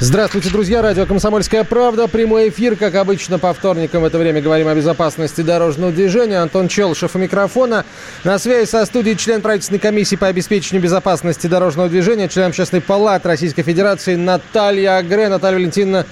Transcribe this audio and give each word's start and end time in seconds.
Здравствуйте, 0.00 0.50
друзья. 0.50 0.80
Радио 0.80 1.06
«Комсомольская 1.06 1.64
правда». 1.64 2.06
Прямой 2.06 2.50
эфир, 2.50 2.76
как 2.76 2.94
обычно, 2.94 3.40
по 3.40 3.52
вторникам 3.52 4.02
в 4.02 4.04
это 4.04 4.16
время 4.16 4.40
говорим 4.40 4.68
о 4.68 4.74
безопасности 4.76 5.40
дорожного 5.40 5.90
движения. 5.90 6.38
Антон 6.38 6.68
Челшев 6.68 7.16
у 7.16 7.18
микрофона. 7.18 7.84
На 8.22 8.38
связи 8.38 8.68
со 8.68 8.86
студией 8.86 9.16
член 9.16 9.40
правительственной 9.40 9.80
комиссии 9.80 10.14
по 10.14 10.28
обеспечению 10.28 10.84
безопасности 10.84 11.48
дорожного 11.48 11.88
движения, 11.88 12.28
член 12.28 12.46
общественной 12.46 12.80
палаты 12.80 13.26
Российской 13.26 13.62
Федерации 13.64 14.14
Наталья 14.14 14.98
Агре. 14.98 15.28
Наталья 15.28 15.56
Валентиновна, 15.56 16.06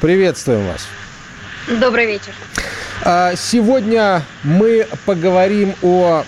приветствуем 0.00 0.64
вас. 0.68 0.86
Добрый 1.80 2.06
вечер. 2.06 2.32
А, 3.04 3.34
сегодня 3.34 4.22
мы 4.44 4.86
поговорим 5.04 5.74
о 5.82 6.24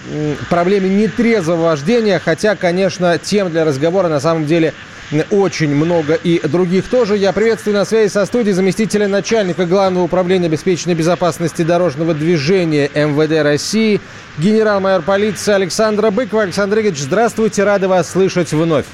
проблеме 0.51 0.89
нетрезвого 0.89 1.63
вождения, 1.67 2.19
хотя, 2.19 2.57
конечно, 2.57 3.17
тем 3.19 3.51
для 3.51 3.65
разговора 3.65 4.09
на 4.09 4.19
самом 4.19 4.47
деле– 4.47 4.75
очень 5.31 5.75
много 5.75 6.15
и 6.15 6.41
других 6.47 6.89
тоже. 6.89 7.17
Я 7.17 7.33
приветствую 7.33 7.75
на 7.75 7.85
связи 7.85 8.11
со 8.11 8.25
студией 8.27 8.55
заместителя 8.55 9.09
начальника 9.09 9.67
Главного 9.67 10.05
управления 10.05 10.47
обеспечения 10.47 10.95
безопасности 10.95 11.63
дорожного 11.63 12.15
движения 12.15 12.89
МВД 12.95 13.43
России, 13.43 14.01
генерал-майор 14.39 15.03
полиции 15.03 15.53
Александра 15.53 16.11
Быкова. 16.11 16.43
Александр 16.43 16.81
Игоревич, 16.81 17.01
здравствуйте, 17.01 17.65
рады 17.65 17.89
вас 17.89 18.11
слышать 18.11 18.53
вновь. 18.53 18.87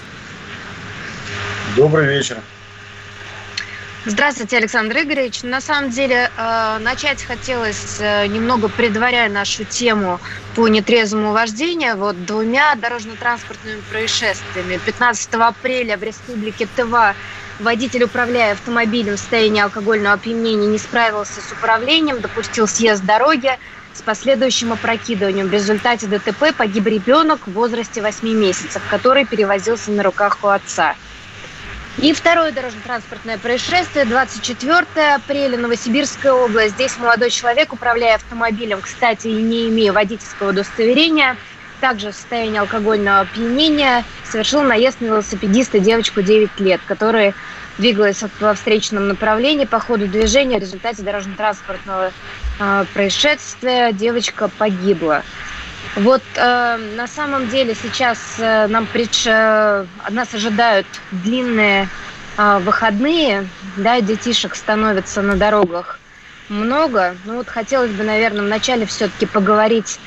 Добрый 1.77 2.07
вечер. 2.07 2.39
Здравствуйте, 4.07 4.57
Александр 4.57 5.01
Игоревич. 5.03 5.43
На 5.43 5.61
самом 5.61 5.91
деле, 5.91 6.33
э, 6.35 6.79
начать 6.79 7.23
хотелось, 7.23 8.01
э, 8.01 8.27
немного 8.29 8.71
предваряя 8.71 9.29
нашу 9.29 9.67
тему 9.67 10.23
по 10.55 10.69
нетрезвому 10.69 11.33
вождению, 11.33 11.99
вот 11.99 12.25
двумя 12.25 12.75
дорожно-транспортными 12.77 13.83
происшествиями. 13.83 14.79
15 14.79 15.49
апреля 15.49 15.99
в 15.99 16.03
Республике 16.03 16.67
Тыва 16.67 17.15
водитель, 17.59 18.05
управляя 18.05 18.55
автомобилем 18.55 19.17
в 19.17 19.21
состоянии 19.21 19.61
алкогольного 19.61 20.15
опьянения, 20.15 20.67
не 20.67 20.79
справился 20.79 21.43
с 21.43 21.53
управлением, 21.53 22.23
допустил 22.23 22.67
съезд 22.67 23.05
дороги 23.05 23.51
с 23.93 24.01
последующим 24.01 24.73
опрокидыванием. 24.73 25.49
В 25.49 25.53
результате 25.53 26.07
ДТП 26.07 26.57
погиб 26.57 26.87
ребенок 26.87 27.47
в 27.47 27.53
возрасте 27.53 28.01
8 28.01 28.33
месяцев, 28.33 28.83
который 28.87 29.27
перевозился 29.27 29.93
на 29.93 30.03
руках 30.03 30.39
у 30.43 30.47
отца. 30.49 30.97
И 31.99 32.13
второе 32.13 32.53
дорожно-транспортное 32.53 33.37
происшествие, 33.37 34.05
24 34.05 35.15
апреля, 35.15 35.59
Новосибирская 35.59 36.33
область. 36.33 36.75
Здесь 36.75 36.97
молодой 36.99 37.31
человек, 37.31 37.73
управляя 37.73 38.15
автомобилем, 38.15 38.81
кстати, 38.81 39.27
не 39.27 39.69
имея 39.69 39.93
водительского 39.93 40.51
удостоверения, 40.51 41.37
также 41.81 42.13
в 42.13 42.15
состоянии 42.15 42.59
алкогольного 42.59 43.21
опьянения, 43.21 44.05
совершил 44.25 44.63
наезд 44.63 45.01
на 45.01 45.07
велосипедиста 45.07 45.79
девочку 45.81 46.23
9 46.23 46.61
лет, 46.61 46.81
которая 46.87 47.35
двигалась 47.79 48.23
во 48.39 48.55
встречном 48.55 49.09
направлении 49.09 49.65
по 49.65 49.81
ходу 49.81 50.07
движения. 50.07 50.59
В 50.59 50.63
результате 50.63 51.03
дорожно-транспортного 51.03 52.13
э, 52.61 52.85
происшествия 52.95 53.93
девочка 53.93 54.49
погибла. 54.49 55.23
Вот 55.97 56.23
э, 56.37 56.77
на 56.97 57.07
самом 57.09 57.49
деле 57.49 57.75
сейчас 57.75 58.37
э, 58.39 58.69
нам 58.69 58.87
предш... 58.87 59.27
э, 59.27 59.85
нас 60.09 60.33
ожидают 60.33 60.87
длинные 61.11 61.89
э, 62.37 62.59
выходные, 62.61 63.49
да, 63.77 64.01
детишек 64.01 64.55
становится 64.55 65.21
на 65.21 65.35
дорогах 65.37 65.99
много. 66.49 67.17
Ну 67.25 67.37
вот 67.37 67.49
хотелось 67.49 67.91
бы, 67.91 68.05
наверное, 68.05 68.43
вначале 68.43 68.87
все-таки 68.87 69.27
поговорить 69.27 69.99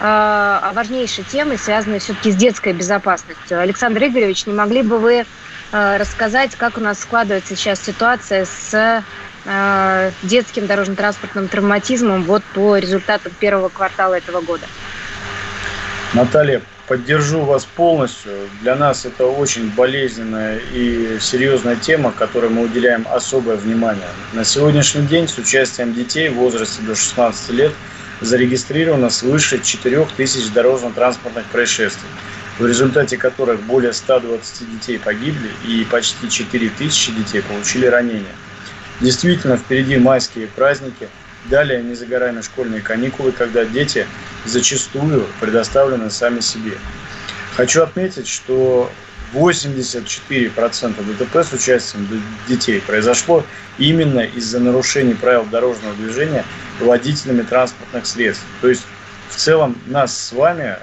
э, 0.00 0.04
о 0.04 0.72
важнейшей 0.74 1.24
теме, 1.24 1.58
связанной 1.58 1.98
все-таки 1.98 2.32
с 2.32 2.36
детской 2.36 2.72
безопасностью. 2.72 3.60
Александр 3.60 4.04
Игоревич, 4.04 4.46
не 4.46 4.54
могли 4.54 4.80
бы 4.80 4.98
вы 4.98 5.26
э, 5.72 5.96
рассказать, 5.98 6.56
как 6.56 6.78
у 6.78 6.80
нас 6.80 7.00
складывается 7.00 7.56
сейчас 7.56 7.82
ситуация 7.82 8.46
с 8.46 9.02
э, 9.44 10.10
детским 10.22 10.66
дорожно-транспортным 10.66 11.48
травматизмом 11.48 12.22
вот 12.22 12.42
по 12.54 12.78
результатам 12.78 13.32
первого 13.38 13.68
квартала 13.68 14.14
этого 14.14 14.40
года? 14.40 14.66
Наталья, 16.16 16.62
поддержу 16.88 17.42
вас 17.42 17.66
полностью. 17.66 18.32
Для 18.62 18.74
нас 18.74 19.04
это 19.04 19.26
очень 19.26 19.70
болезненная 19.70 20.58
и 20.72 21.18
серьезная 21.20 21.76
тема, 21.76 22.10
которой 22.10 22.48
мы 22.48 22.62
уделяем 22.62 23.06
особое 23.12 23.56
внимание. 23.56 24.08
На 24.32 24.42
сегодняшний 24.42 25.06
день 25.06 25.28
с 25.28 25.36
участием 25.36 25.92
детей 25.92 26.30
в 26.30 26.36
возрасте 26.36 26.80
до 26.80 26.94
16 26.94 27.50
лет 27.50 27.72
зарегистрировано 28.22 29.10
свыше 29.10 29.60
4 29.62 30.06
тысяч 30.16 30.50
дорожно-транспортных 30.52 31.44
происшествий, 31.52 32.08
в 32.58 32.66
результате 32.66 33.18
которых 33.18 33.60
более 33.64 33.92
120 33.92 34.72
детей 34.72 34.98
погибли 34.98 35.50
и 35.68 35.84
почти 35.84 36.30
4 36.30 36.70
тысячи 36.70 37.12
детей 37.12 37.42
получили 37.42 37.84
ранения. 37.84 38.34
Действительно, 39.02 39.58
впереди 39.58 39.98
майские 39.98 40.46
праздники– 40.46 41.08
Далее 41.48 41.80
не 41.80 41.94
за 41.94 42.06
горами 42.06 42.40
школьные 42.40 42.80
каникулы, 42.80 43.30
когда 43.30 43.64
дети 43.64 44.06
зачастую 44.46 45.26
предоставлены 45.40 46.10
сами 46.10 46.40
себе. 46.40 46.78
Хочу 47.56 47.82
отметить, 47.82 48.28
что 48.28 48.90
84% 49.34 51.16
ДТП 51.16 51.36
с 51.36 51.52
участием 51.52 52.08
детей 52.48 52.80
произошло 52.80 53.44
именно 53.78 54.20
из-за 54.20 54.60
нарушений 54.60 55.14
правил 55.14 55.44
дорожного 55.44 55.94
движения 55.94 56.44
водителями 56.80 57.42
транспортных 57.42 58.06
средств. 58.06 58.44
То 58.60 58.68
есть 58.68 58.82
в 59.30 59.36
целом 59.36 59.76
нас 59.86 60.16
с 60.16 60.32
вами, 60.32 60.76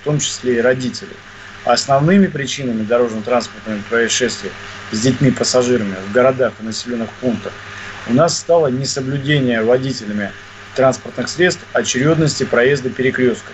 в 0.00 0.04
том 0.04 0.18
числе 0.18 0.58
и 0.58 0.60
родителей. 0.60 1.16
Основными 1.64 2.26
причинами 2.26 2.84
дорожно-транспортных 2.84 3.84
происшествий 3.84 4.50
с 4.92 5.00
детьми-пассажирами 5.00 5.96
в 6.08 6.12
городах 6.12 6.54
и 6.60 6.64
населенных 6.64 7.10
пунктах– 7.20 7.52
у 8.08 8.14
нас 8.14 8.38
стало 8.38 8.68
несоблюдение 8.68 9.62
водителями 9.62 10.32
транспортных 10.74 11.28
средств 11.28 11.64
очередности 11.72 12.44
проезда 12.44 12.90
перекрестков, 12.90 13.52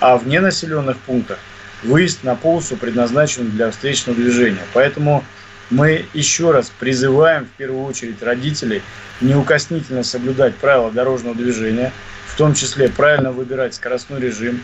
а 0.00 0.16
в 0.16 0.26
ненаселенных 0.26 0.98
пунктах 0.98 1.38
выезд 1.82 2.24
на 2.24 2.34
полосу 2.34 2.76
предназначен 2.76 3.50
для 3.50 3.70
встречного 3.70 4.18
движения. 4.18 4.62
Поэтому 4.72 5.24
мы 5.70 6.04
еще 6.12 6.50
раз 6.50 6.70
призываем 6.78 7.46
в 7.46 7.50
первую 7.56 7.84
очередь 7.84 8.22
родителей 8.22 8.82
неукоснительно 9.20 10.02
соблюдать 10.02 10.56
правила 10.56 10.90
дорожного 10.90 11.34
движения, 11.34 11.92
в 12.26 12.36
том 12.36 12.54
числе 12.54 12.88
правильно 12.88 13.32
выбирать 13.32 13.74
скоростной 13.74 14.20
режим, 14.20 14.62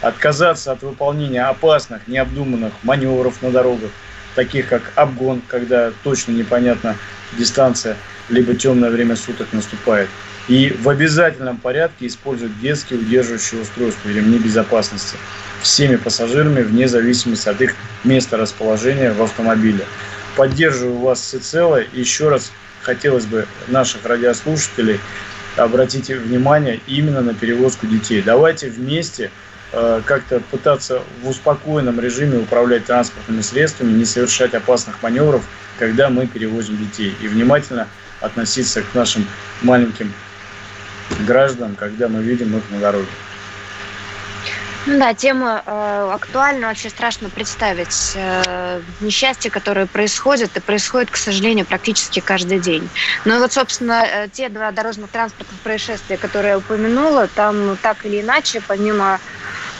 отказаться 0.00 0.72
от 0.72 0.82
выполнения 0.82 1.44
опасных, 1.44 2.06
необдуманных 2.06 2.72
маневров 2.82 3.42
на 3.42 3.50
дорогах, 3.50 3.90
таких 4.34 4.68
как 4.68 4.92
обгон, 4.94 5.42
когда 5.46 5.92
точно 6.02 6.32
непонятна 6.32 6.96
дистанция, 7.32 7.96
либо 8.28 8.54
темное 8.54 8.90
время 8.90 9.16
суток 9.16 9.52
наступает. 9.52 10.08
И 10.48 10.70
в 10.70 10.88
обязательном 10.88 11.58
порядке 11.58 12.06
использовать 12.06 12.58
детские 12.60 13.00
удерживающие 13.00 13.60
устройства 13.60 14.08
и 14.08 14.14
ремни 14.14 14.38
безопасности 14.38 15.18
всеми 15.62 15.96
пассажирами 15.96 16.62
вне 16.62 16.88
зависимости 16.88 17.48
от 17.48 17.60
их 17.60 17.74
места 18.04 18.36
расположения 18.38 19.12
в 19.12 19.22
автомобиле. 19.22 19.84
Поддерживаю 20.36 20.98
вас 20.98 21.20
всецело. 21.20 21.82
Еще 21.92 22.28
раз 22.28 22.50
хотелось 22.80 23.26
бы 23.26 23.46
наших 23.66 24.06
радиослушателей 24.06 25.00
обратить 25.56 26.08
внимание 26.08 26.80
именно 26.86 27.20
на 27.20 27.34
перевозку 27.34 27.86
детей. 27.86 28.22
Давайте 28.22 28.70
вместе 28.70 29.30
э, 29.72 30.00
как-то 30.06 30.40
пытаться 30.50 31.02
в 31.22 31.28
успокоенном 31.28 32.00
режиме 32.00 32.38
управлять 32.38 32.86
транспортными 32.86 33.42
средствами, 33.42 33.92
не 33.92 34.04
совершать 34.04 34.54
опасных 34.54 35.02
маневров, 35.02 35.44
когда 35.78 36.08
мы 36.08 36.26
перевозим 36.26 36.78
детей. 36.78 37.14
И 37.20 37.28
внимательно 37.28 37.88
относиться 38.20 38.82
к 38.82 38.94
нашим 38.94 39.26
маленьким 39.62 40.12
гражданам, 41.26 41.74
когда 41.76 42.08
мы 42.08 42.22
видим 42.22 42.56
их 42.56 42.62
на 42.70 42.80
дороге. 42.80 43.08
Ну 44.86 44.98
да, 44.98 45.12
тема 45.12 45.62
э, 45.66 46.10
актуальна, 46.14 46.68
вообще 46.68 46.88
страшно 46.88 47.28
представить 47.28 48.12
э, 48.14 48.80
несчастья, 49.00 49.50
которые 49.50 49.86
происходят, 49.86 50.56
и 50.56 50.60
происходят, 50.60 51.10
к 51.10 51.16
сожалению, 51.16 51.66
практически 51.66 52.20
каждый 52.20 52.58
день. 52.58 52.88
Ну 53.26 53.36
и 53.36 53.38
вот, 53.38 53.52
собственно, 53.52 54.02
э, 54.06 54.28
те 54.32 54.48
два 54.48 54.70
дорожно-транспортных 54.70 55.60
происшествия, 55.60 56.16
которые 56.16 56.52
я 56.52 56.58
упомянула, 56.58 57.26
там 57.26 57.76
так 57.82 58.06
или 58.06 58.22
иначе, 58.22 58.62
помимо 58.66 59.20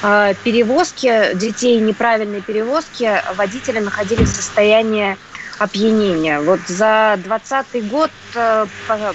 э, 0.03 0.35
перевозки 0.45 1.35
детей, 1.37 1.81
неправильной 1.81 2.43
перевозки, 2.43 3.23
водители 3.35 3.79
находились 3.79 4.29
в 4.29 4.37
состоянии 4.37 5.17
опьянения. 5.59 6.41
Вот 6.41 6.61
за 6.67 7.19
2020 7.25 7.89
год 7.89 8.11
э, 8.35 8.67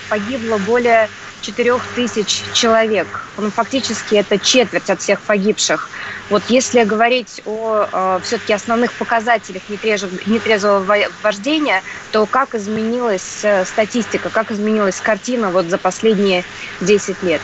погибло 0.09 0.57
более 0.57 1.07
4 1.43 1.79
тысяч 1.95 2.43
человек. 2.53 3.07
Ну, 3.37 3.51
фактически 3.51 4.15
это 4.15 4.39
четверть 4.39 4.89
от 4.89 5.01
всех 5.01 5.21
погибших. 5.21 5.89
Вот 6.29 6.43
если 6.47 6.83
говорить 6.83 7.41
о 7.45 7.85
э, 7.91 8.19
все-таки 8.23 8.53
основных 8.53 8.93
показателях 8.93 9.61
нетрезвого 9.69 10.85
вождения, 11.21 11.83
то 12.11 12.25
как 12.25 12.55
изменилась 12.55 13.43
э, 13.43 13.65
статистика, 13.65 14.29
как 14.29 14.51
изменилась 14.51 14.99
картина 15.01 15.51
вот 15.51 15.65
за 15.65 15.77
последние 15.77 16.43
10 16.81 17.21
лет? 17.23 17.41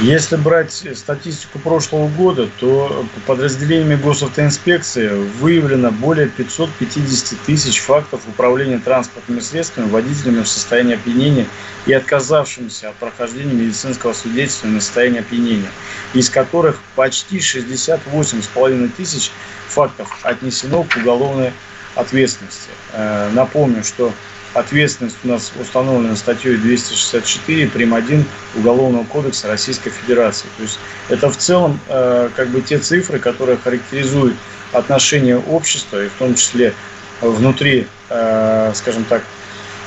Если 0.00 0.36
брать 0.36 0.72
статистику 0.94 1.58
прошлого 1.58 2.08
года, 2.08 2.48
то 2.58 3.06
подразделениями 3.26 3.94
госавтоинспекции 3.96 5.08
выявлено 5.08 5.90
более 5.90 6.28
550 6.28 7.38
тысяч 7.40 7.78
фактов 7.80 8.22
управления 8.26 8.78
транспортными 8.78 9.40
средствами 9.40 9.88
водителями 9.90 10.42
в 10.42 10.48
состоянии 10.48 10.94
опьянения 10.94 11.46
и 11.86 11.92
отказавшимся 11.92 12.88
от 12.88 12.96
прохождения 12.96 13.52
медицинского 13.52 14.14
свидетельства 14.14 14.66
на 14.68 14.80
состояние 14.80 15.20
опьянения, 15.20 15.70
из 16.14 16.30
которых 16.30 16.80
почти 16.96 17.38
68,5 17.38 18.90
тысяч 18.96 19.30
фактов 19.68 20.08
отнесено 20.22 20.84
к 20.84 20.96
уголовной 20.96 21.52
ответственности. 21.94 22.70
Э, 22.92 23.30
напомню, 23.32 23.84
что 23.84 24.12
Ответственность 24.54 25.16
у 25.24 25.28
нас 25.28 25.52
установлена 25.58 26.14
статьей 26.14 26.56
264 26.56 27.68
прим. 27.68 27.94
1 27.94 28.24
Уголовного 28.56 29.04
кодекса 29.04 29.48
Российской 29.48 29.90
Федерации. 29.90 30.46
То 30.56 30.62
есть 30.62 30.78
это 31.08 31.30
в 31.30 31.36
целом 31.36 31.80
э, 31.88 32.28
как 32.36 32.48
бы 32.48 32.60
те 32.60 32.78
цифры, 32.78 33.18
которые 33.18 33.56
характеризуют 33.56 34.36
отношение 34.72 35.38
общества, 35.38 36.04
и 36.04 36.08
в 36.08 36.12
том 36.14 36.34
числе 36.34 36.74
внутри, 37.20 37.86
э, 38.10 38.72
скажем 38.74 39.04
так, 39.04 39.22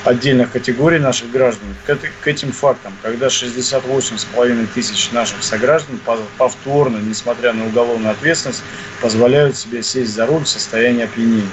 отдельных 0.06 0.52
категорий 0.52 1.00
наших 1.00 1.32
граждан 1.32 1.68
к, 1.86 1.98
к 2.22 2.28
этим 2.28 2.52
фактам, 2.52 2.94
когда 3.02 3.28
68,5 3.28 4.68
тысяч 4.74 5.12
наших 5.12 5.44
сограждан 5.44 6.00
повторно, 6.38 6.98
несмотря 6.98 7.54
на 7.54 7.66
уголовную 7.66 8.12
ответственность, 8.12 8.64
позволяют 9.02 9.58
себе 9.58 9.84
сесть 9.84 10.14
за 10.14 10.26
руль 10.26 10.44
в 10.44 10.48
состоянии 10.48 11.04
опьянения. 11.04 11.50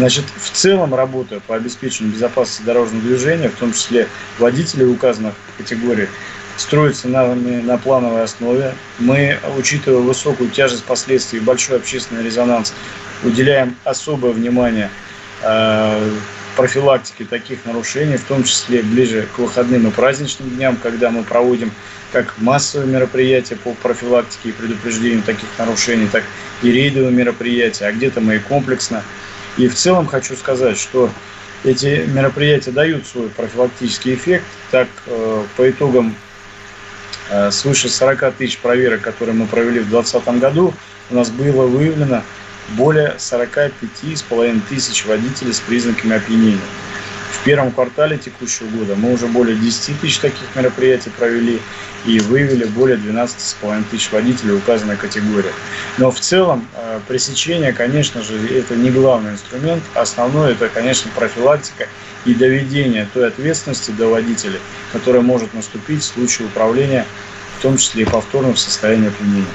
Значит, 0.00 0.24
в 0.34 0.50
целом 0.52 0.94
работа 0.94 1.42
по 1.46 1.56
обеспечению 1.56 2.14
безопасности 2.14 2.62
дорожного 2.62 3.02
движения, 3.02 3.50
в 3.50 3.56
том 3.56 3.74
числе 3.74 4.08
водителей 4.38 4.90
указанных 4.90 5.34
категорий, 5.58 6.08
строится 6.56 7.06
на, 7.06 7.34
на 7.34 7.76
плановой 7.76 8.22
основе. 8.22 8.74
Мы, 8.98 9.38
учитывая 9.58 10.00
высокую 10.00 10.48
тяжесть 10.48 10.84
последствий 10.84 11.38
и 11.38 11.42
большой 11.42 11.76
общественный 11.76 12.24
резонанс, 12.24 12.72
уделяем 13.24 13.76
особое 13.84 14.32
внимание 14.32 14.88
э, 15.42 16.10
профилактике 16.56 17.26
таких 17.26 17.66
нарушений, 17.66 18.16
в 18.16 18.24
том 18.24 18.44
числе 18.44 18.82
ближе 18.82 19.28
к 19.36 19.38
выходным 19.38 19.86
и 19.86 19.90
праздничным 19.90 20.48
дням, 20.48 20.78
когда 20.82 21.10
мы 21.10 21.24
проводим 21.24 21.72
как 22.10 22.36
массовые 22.38 22.90
мероприятия 22.90 23.56
по 23.56 23.74
профилактике 23.74 24.48
и 24.48 24.52
предупреждению 24.52 25.22
таких 25.22 25.50
нарушений, 25.58 26.08
так 26.10 26.24
и 26.62 26.70
рейдовые 26.70 27.12
мероприятия, 27.12 27.84
а 27.84 27.92
где-то 27.92 28.22
мы 28.22 28.36
и 28.36 28.38
комплексно– 28.38 29.04
и 29.56 29.68
в 29.68 29.74
целом 29.74 30.06
хочу 30.06 30.36
сказать, 30.36 30.78
что 30.78 31.10
эти 31.64 32.06
мероприятия 32.08 32.70
дают 32.70 33.06
свой 33.06 33.28
профилактический 33.28 34.14
эффект. 34.14 34.44
Так, 34.70 34.88
э, 35.06 35.44
по 35.56 35.70
итогам 35.70 36.14
э, 37.28 37.50
свыше 37.50 37.88
40 37.88 38.34
тысяч 38.34 38.58
проверок, 38.58 39.02
которые 39.02 39.34
мы 39.34 39.46
провели 39.46 39.80
в 39.80 39.88
2020 39.88 40.40
году, 40.40 40.74
у 41.10 41.14
нас 41.14 41.30
было 41.30 41.66
выявлено 41.66 42.22
более 42.70 43.16
45,5 43.18 44.60
тысяч 44.68 45.04
водителей 45.04 45.52
с 45.52 45.60
признаками 45.60 46.16
опьянения. 46.16 46.60
В 47.32 47.44
первом 47.44 47.72
квартале 47.72 48.18
текущего 48.18 48.66
года 48.68 48.94
мы 48.96 49.12
уже 49.12 49.26
более 49.26 49.56
10 49.56 50.00
тысяч 50.00 50.18
таких 50.18 50.54
мероприятий 50.54 51.10
провели 51.10 51.60
и 52.04 52.18
выявили 52.18 52.64
более 52.64 52.98
12,5 52.98 53.84
тысяч 53.90 54.10
водителей 54.12 54.56
указанной 54.56 54.96
категории. 54.96 55.52
Но 55.98 56.10
в 56.10 56.20
целом 56.20 56.66
э, 56.74 57.00
пресечение, 57.08 57.72
конечно 57.72 58.22
же, 58.22 58.36
это 58.48 58.74
не 58.74 58.90
главный 58.90 59.32
инструмент. 59.32 59.82
Основное 59.94 60.52
это, 60.52 60.68
конечно, 60.68 61.10
профилактика 61.14 61.88
и 62.26 62.34
доведение 62.34 63.08
той 63.12 63.28
ответственности 63.28 63.90
до 63.92 64.08
водителей, 64.08 64.60
которая 64.92 65.22
может 65.22 65.54
наступить 65.54 66.02
в 66.02 66.06
случае 66.06 66.48
управления, 66.48 67.06
в 67.58 67.62
том 67.62 67.76
числе 67.76 68.02
и 68.02 68.06
повторно 68.06 68.52
в 68.52 68.58
состоянии 68.58 69.08
опьянения. 69.08 69.46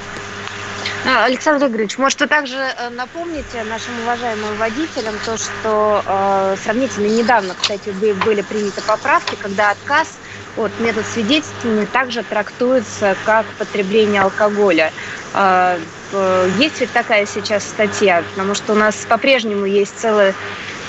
А, 1.07 1.25
Александр 1.25 1.68
Игоревич, 1.68 2.00
может, 2.00 2.19
вы 2.19 2.25
также 2.25 2.57
э, 2.57 2.90
напомните 2.90 3.63
нашим 3.66 3.94
уважаемым 4.02 4.57
водителям 4.57 5.13
то, 5.24 5.38
что 5.38 6.04
э, 6.04 6.56
сравнительно 6.63 7.06
недавно, 7.06 7.54
кстати, 7.54 7.90
были 7.92 8.42
приняты 8.42 8.81
поправки, 8.81 9.36
когда 9.40 9.69
отказ 9.69 10.18
от 10.57 10.72
метод 10.80 11.06
свидетельствования 11.06 11.86
также 11.86 12.24
трактуется 12.24 13.16
как 13.24 13.46
потребление 13.60 14.24
алкоголя. 14.24 14.92
Э, 15.36 15.78
э, 16.12 16.50
есть 16.57 16.81
ведь 16.81 16.92
такая 16.92 17.28
сейчас 17.28 17.66
статья, 17.66 18.24
потому 18.31 18.56
что 18.56 18.74
у 18.74 18.75
нас 18.75 18.96
по-прежнему 19.07 19.66
есть 19.66 20.00
целая 20.00 20.34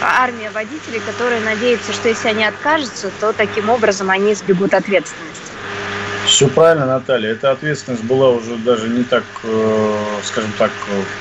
армия 0.00 0.50
водителей, 0.50 1.00
которые 1.00 1.42
надеются, 1.42 1.92
что 1.92 2.08
если 2.08 2.28
они 2.28 2.44
откажутся, 2.46 3.10
то 3.20 3.34
таким 3.34 3.68
образом 3.68 4.08
они 4.08 4.32
избегут 4.32 4.72
ответственности. 4.72 5.42
Все 6.36 6.48
правильно, 6.48 6.84
Наталья. 6.84 7.30
Эта 7.30 7.50
ответственность 7.50 8.04
была 8.04 8.28
уже 8.28 8.56
даже 8.56 8.90
не 8.90 9.04
так, 9.04 9.24
э, 9.42 9.96
скажем 10.22 10.52
так, 10.58 10.70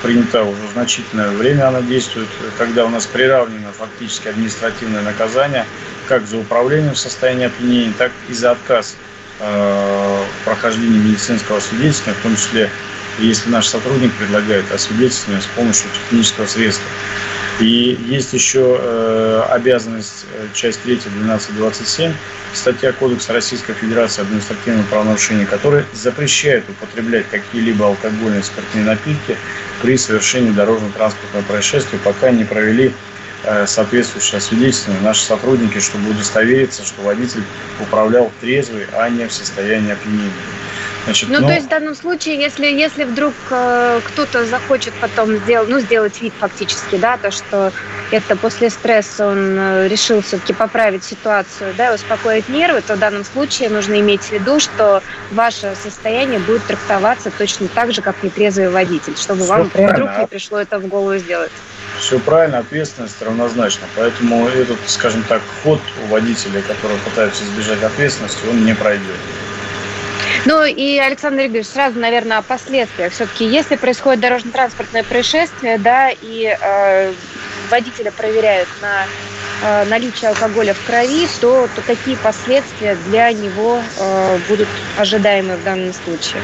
принята 0.02 0.42
уже 0.42 0.60
значительное 0.74 1.30
время. 1.30 1.68
Она 1.68 1.80
действует, 1.80 2.28
когда 2.58 2.84
у 2.84 2.90
нас 2.90 3.06
приравнено 3.06 3.72
фактически 3.72 4.28
административное 4.28 5.00
наказание 5.00 5.64
как 6.06 6.26
за 6.26 6.36
управление 6.36 6.92
в 6.92 6.98
состоянии 6.98 7.46
опьянения, 7.46 7.94
так 7.96 8.12
и 8.28 8.34
за 8.34 8.50
отказ 8.50 8.94
э, 9.40 10.22
прохождения 10.44 10.98
медицинского 10.98 11.60
свидетельства, 11.60 12.12
в 12.12 12.22
том 12.22 12.36
числе, 12.36 12.68
если 13.18 13.48
наш 13.48 13.68
сотрудник 13.68 14.12
предлагает 14.16 14.70
освидетельствование 14.70 15.40
с 15.40 15.46
помощью 15.46 15.88
технического 15.92 16.44
средства. 16.44 16.90
И 17.58 17.98
есть 18.06 18.34
еще 18.34 18.78
э, 18.78 19.42
обязанность, 19.48 20.26
э, 20.34 20.46
часть 20.52 20.82
3, 20.82 20.96
12.27, 20.96 22.12
статья 22.52 22.92
Кодекса 22.92 23.32
Российской 23.32 23.72
Федерации 23.72 24.22
административного 24.22 24.84
правонарушения, 24.86 25.46
которая 25.46 25.86
запрещает 25.94 26.68
употреблять 26.68 27.26
какие-либо 27.30 27.86
алкогольные 27.86 28.42
спиртные 28.42 28.84
напитки 28.84 29.36
при 29.80 29.96
совершении 29.96 30.50
дорожно-транспортного 30.50 31.44
происшествия, 31.44 31.98
пока 32.04 32.30
не 32.30 32.44
провели 32.44 32.92
э, 33.44 33.66
соответствующее 33.66 34.42
свидетельствование 34.42 35.02
наши 35.02 35.24
сотрудники, 35.24 35.78
чтобы 35.78 36.10
удостовериться, 36.10 36.84
что 36.84 37.00
водитель 37.02 37.42
управлял 37.80 38.30
трезвый, 38.42 38.84
а 38.92 39.08
не 39.08 39.26
в 39.26 39.32
состоянии 39.32 39.92
опьянения. 39.92 40.30
Значит, 41.06 41.28
ну, 41.28 41.40
ну, 41.40 41.46
то 41.46 41.54
есть 41.54 41.66
в 41.66 41.70
данном 41.70 41.94
случае, 41.94 42.36
если, 42.36 42.66
если 42.66 43.04
вдруг 43.04 43.32
э, 43.50 44.00
кто-то 44.04 44.44
захочет 44.44 44.92
потом 44.94 45.36
сделать, 45.36 45.68
ну, 45.68 45.78
сделать 45.78 46.20
вид 46.20 46.32
фактически, 46.36 46.96
да, 46.96 47.16
то, 47.16 47.30
что 47.30 47.72
это 48.10 48.34
после 48.34 48.70
стресса 48.70 49.28
он 49.28 49.56
э, 49.56 49.88
решил 49.88 50.20
все-таки 50.20 50.52
поправить 50.52 51.04
ситуацию, 51.04 51.74
да, 51.78 51.94
успокоить 51.94 52.48
нервы, 52.48 52.82
то 52.82 52.96
в 52.96 52.98
данном 52.98 53.24
случае 53.24 53.68
нужно 53.68 54.00
иметь 54.00 54.22
в 54.22 54.32
виду, 54.32 54.58
что 54.58 55.00
ваше 55.30 55.74
состояние 55.80 56.40
будет 56.40 56.64
трактоваться 56.64 57.30
точно 57.30 57.68
так 57.68 57.92
же, 57.92 58.02
как 58.02 58.20
нетрезвый 58.24 58.70
водитель, 58.70 59.16
чтобы 59.16 59.42
Все 59.42 59.48
вам 59.48 59.70
правильно. 59.70 59.94
вдруг 59.94 60.18
не 60.18 60.26
пришло 60.26 60.58
это 60.58 60.80
в 60.80 60.88
голову 60.88 61.16
сделать. 61.18 61.52
Все 62.00 62.18
правильно, 62.18 62.58
ответственность 62.58 63.22
равнозначна. 63.22 63.86
Поэтому 63.94 64.48
этот, 64.48 64.78
скажем 64.86 65.22
так, 65.28 65.40
ход 65.62 65.80
у 66.02 66.06
водителей, 66.06 66.62
которые 66.62 66.98
пытаются 66.98 67.44
избежать 67.44 67.82
ответственности, 67.84 68.44
он 68.50 68.64
не 68.64 68.74
пройдет. 68.74 69.16
Ну 70.46 70.64
и, 70.64 70.96
Александр 70.98 71.46
Игоревич, 71.46 71.66
сразу, 71.66 71.98
наверное, 71.98 72.38
о 72.38 72.42
последствиях. 72.42 73.12
Все-таки, 73.12 73.44
если 73.44 73.74
происходит 73.74 74.20
дорожно-транспортное 74.20 75.02
происшествие, 75.02 75.76
да, 75.76 76.10
и 76.10 76.56
э, 76.58 77.12
водителя 77.68 78.12
проверяют 78.12 78.68
на 78.80 79.06
э, 79.64 79.84
наличие 79.86 80.30
алкоголя 80.30 80.72
в 80.74 80.86
крови, 80.86 81.26
то, 81.40 81.68
то 81.74 81.82
какие 81.82 82.14
последствия 82.14 82.96
для 83.08 83.32
него 83.32 83.80
э, 83.98 84.38
будут 84.48 84.68
ожидаемы 84.96 85.56
в 85.56 85.64
данном 85.64 85.92
случае? 85.92 86.40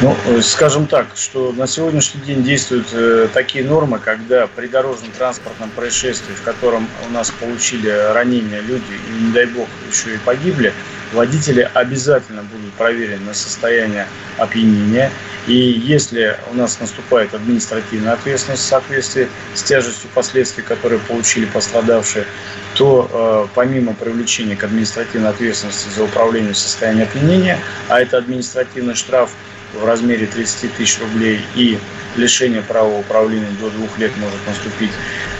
Ну, 0.00 0.16
скажем 0.40 0.86
так, 0.86 1.08
что 1.14 1.52
на 1.52 1.66
сегодняшний 1.66 2.22
день 2.22 2.42
действуют 2.42 2.86
э, 2.92 3.28
такие 3.34 3.64
нормы, 3.64 3.98
когда 3.98 4.46
при 4.46 4.66
дорожном 4.66 5.10
транспортном 5.10 5.68
происшествии, 5.68 6.32
в 6.32 6.40
котором 6.40 6.88
у 7.06 7.12
нас 7.12 7.30
получили 7.30 7.90
ранения 8.14 8.62
люди 8.62 8.94
и, 9.10 9.24
не 9.24 9.32
дай 9.32 9.44
бог, 9.44 9.68
еще 9.90 10.14
и 10.14 10.16
погибли, 10.16 10.72
водители 11.12 11.68
обязательно 11.74 12.42
будут 12.42 12.72
проверены 12.74 13.26
на 13.26 13.34
состояние 13.34 14.06
опьянения. 14.38 15.10
И 15.46 15.54
если 15.54 16.36
у 16.50 16.54
нас 16.54 16.78
наступает 16.80 17.34
административная 17.34 18.12
ответственность 18.12 18.62
в 18.62 18.66
соответствии 18.66 19.28
с 19.54 19.62
тяжестью 19.62 20.10
последствий, 20.14 20.62
которые 20.62 21.00
получили 21.00 21.46
пострадавшие, 21.46 22.26
то 22.74 23.08
э, 23.10 23.46
помимо 23.54 23.94
привлечения 23.94 24.54
к 24.54 24.64
административной 24.64 25.30
ответственности 25.30 25.88
за 25.88 26.04
управление 26.04 26.52
в 26.52 26.58
состоянии 26.58 27.04
опьянения, 27.04 27.58
а 27.88 28.00
это 28.00 28.18
административный 28.18 28.94
штраф 28.94 29.32
в 29.74 29.84
размере 29.84 30.26
30 30.26 30.74
тысяч 30.74 31.00
рублей 31.00 31.40
и 31.54 31.78
лишение 32.16 32.62
права 32.62 32.98
управления 32.98 33.50
до 33.60 33.70
двух 33.70 33.98
лет 33.98 34.12
может 34.18 34.38
наступить. 34.46 34.90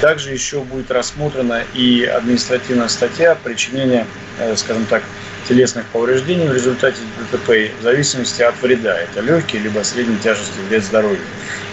Также 0.00 0.32
еще 0.32 0.60
будет 0.60 0.90
рассмотрена 0.90 1.64
и 1.74 2.04
административная 2.04 2.88
статья 2.88 3.34
причинения, 3.34 4.06
э, 4.38 4.56
скажем 4.56 4.86
так, 4.86 5.02
телесных 5.48 5.86
повреждений 5.86 6.46
в 6.46 6.54
результате 6.54 7.00
ДТП 7.18 7.72
в 7.80 7.82
зависимости 7.82 8.42
от 8.42 8.60
вреда. 8.62 8.98
Это 8.98 9.20
легкий 9.20 9.58
либо 9.58 9.82
средней 9.82 10.18
тяжести 10.18 10.58
вред 10.68 10.84
здоровью. 10.84 11.20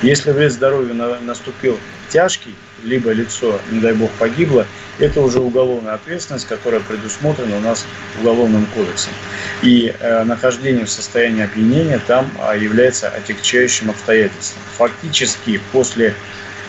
Если 0.02 0.32
вред 0.32 0.52
здоровью 0.52 0.96
наступил 0.96 1.80
тяжкий, 2.10 2.56
либо 2.84 3.12
лицо, 3.12 3.60
не 3.72 3.80
дай 3.80 3.94
бог, 3.94 4.12
погибло, 4.12 4.66
это 5.00 5.22
уже 5.22 5.40
уголовная 5.40 5.94
ответственность, 5.94 6.48
которая 6.48 6.82
предусмотрена 6.82 7.58
у 7.58 7.60
нас 7.60 7.86
Уголовным 8.20 8.66
кодексом. 8.68 9.14
И 9.62 9.94
э, 10.00 10.24
нахождение 10.24 10.86
в 10.86 10.90
состоянии 10.90 11.44
опьянения 11.44 12.00
там 12.08 12.32
э, 12.40 12.58
является 12.60 13.10
отягчающим 13.10 13.92
обстоятельством. 13.92 14.62
Фактически 14.78 15.62
после 15.72 16.16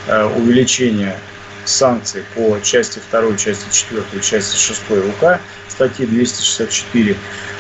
э, 0.07 0.25
увеличения 0.25 1.17
санкций 1.69 2.25
по 2.35 2.59
части 2.61 3.01
2, 3.11 3.37
части 3.37 3.71
4, 3.71 4.03
части 4.23 4.57
6 4.57 4.91
УК 4.91 5.41
статьи 5.69 6.07
264 6.07 7.17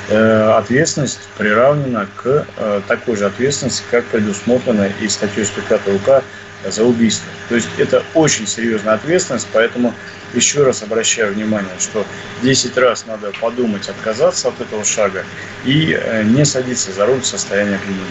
э, 0.08 0.50
ответственность 0.58 1.20
приравнена 1.36 2.08
к 2.16 2.46
э, 2.56 2.80
такой 2.88 3.16
же 3.16 3.26
ответственности, 3.26 3.82
как 3.90 4.04
предусмотрена 4.06 4.90
и 5.00 5.08
статьей 5.08 5.44
105 5.44 5.88
УК 5.88 6.24
за 6.66 6.82
убийство. 6.82 7.28
То 7.48 7.54
есть 7.54 7.68
это 7.78 8.02
очень 8.14 8.46
серьезная 8.46 8.94
ответственность, 8.94 9.46
поэтому 9.52 9.94
еще 10.34 10.64
раз 10.64 10.82
обращаю 10.82 11.32
внимание, 11.34 11.70
что 11.78 12.04
10 12.42 12.76
раз 12.76 13.06
надо 13.06 13.30
подумать, 13.40 13.88
отказаться 13.88 14.48
от 14.48 14.60
этого 14.60 14.84
шага 14.84 15.24
и 15.64 15.92
э, 15.92 16.24
не 16.24 16.44
садиться 16.44 16.90
за 16.92 17.06
руль 17.06 17.20
в 17.20 17.26
состоянии 17.26 17.76
опьянения. 17.76 18.04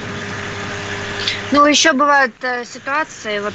Ну, 1.51 1.65
еще 1.65 1.93
бывают 1.93 2.33
ситуации, 2.65 3.39
вот 3.39 3.53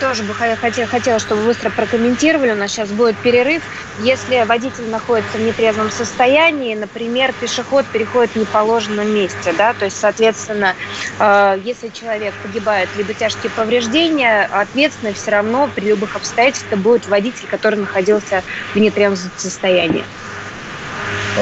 тоже 0.00 0.22
бы 0.22 0.34
хотела, 0.34 0.88
хотела, 0.88 1.18
чтобы 1.18 1.42
быстро 1.42 1.70
прокомментировали. 1.70 2.52
У 2.52 2.56
нас 2.56 2.72
сейчас 2.72 2.88
будет 2.90 3.16
перерыв. 3.18 3.62
Если 4.00 4.42
водитель 4.44 4.88
находится 4.88 5.36
в 5.36 5.42
нетрезвом 5.42 5.90
состоянии, 5.90 6.74
например, 6.74 7.32
пешеход 7.38 7.86
переходит 7.86 8.32
в 8.32 8.36
неположенном 8.36 9.14
месте, 9.14 9.52
да, 9.56 9.74
то 9.74 9.84
есть, 9.84 9.98
соответственно, 9.98 10.74
э, 11.18 11.60
если 11.62 11.88
человек 11.88 12.34
погибает 12.42 12.88
либо 12.96 13.12
тяжкие 13.12 13.50
повреждения, 13.50 14.48
ответственный 14.50 15.12
все 15.12 15.32
равно 15.32 15.68
при 15.74 15.86
любых 15.86 16.16
обстоятельствах 16.16 16.80
будет 16.80 17.06
водитель, 17.06 17.46
который 17.48 17.78
находился 17.78 18.42
в 18.74 18.78
нетрезвом 18.78 19.30
состоянии. 19.36 20.04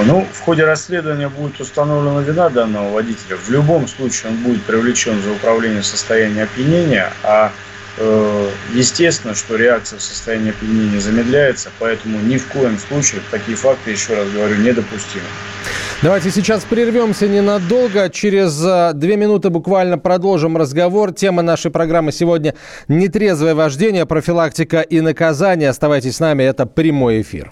Ну, 0.04 0.26
в 0.32 0.40
ходе 0.40 0.64
расследования 0.64 1.28
будет 1.28 1.60
установлена 1.60 2.20
вина 2.20 2.48
данного 2.50 2.92
водителя. 2.92 3.36
В 3.36 3.48
любом 3.50 3.88
случае 3.88 4.32
он 4.32 4.38
будет 4.38 4.62
привлечен 4.64 5.20
за 5.22 5.32
управление 5.32 5.82
в 5.82 5.86
состоянии 5.86 6.42
опьянения, 6.42 7.12
а 7.22 7.52
естественно, 8.74 9.34
что 9.34 9.56
реакция 9.56 9.98
в 9.98 10.02
состоянии 10.02 10.50
опьянения 10.50 11.00
замедляется, 11.00 11.70
поэтому 11.78 12.18
ни 12.20 12.36
в 12.36 12.46
коем 12.46 12.78
случае 12.78 13.20
такие 13.30 13.56
факты, 13.56 13.90
еще 13.90 14.14
раз 14.14 14.28
говорю, 14.30 14.56
недопустимы. 14.56 15.24
Давайте 16.00 16.30
сейчас 16.30 16.62
прервемся 16.62 17.26
ненадолго. 17.26 18.08
Через 18.08 18.64
э, 18.64 18.92
две 18.94 19.16
минуты 19.16 19.50
буквально 19.50 19.98
продолжим 19.98 20.56
разговор. 20.56 21.12
Тема 21.12 21.42
нашей 21.42 21.72
программы 21.72 22.12
сегодня– 22.12 22.54
нетрезвое 22.88 23.56
вождение, 23.56 24.06
профилактика 24.06 24.80
и 24.80 25.00
наказание. 25.00 25.70
Оставайтесь 25.70 26.16
с 26.16 26.20
нами, 26.20 26.44
это 26.44 26.66
прямой 26.66 27.22
эфир. 27.22 27.50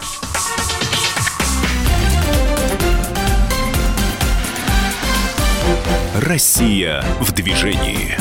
Россия 6.15 7.03
в 7.21 7.33
движении. 7.33 8.17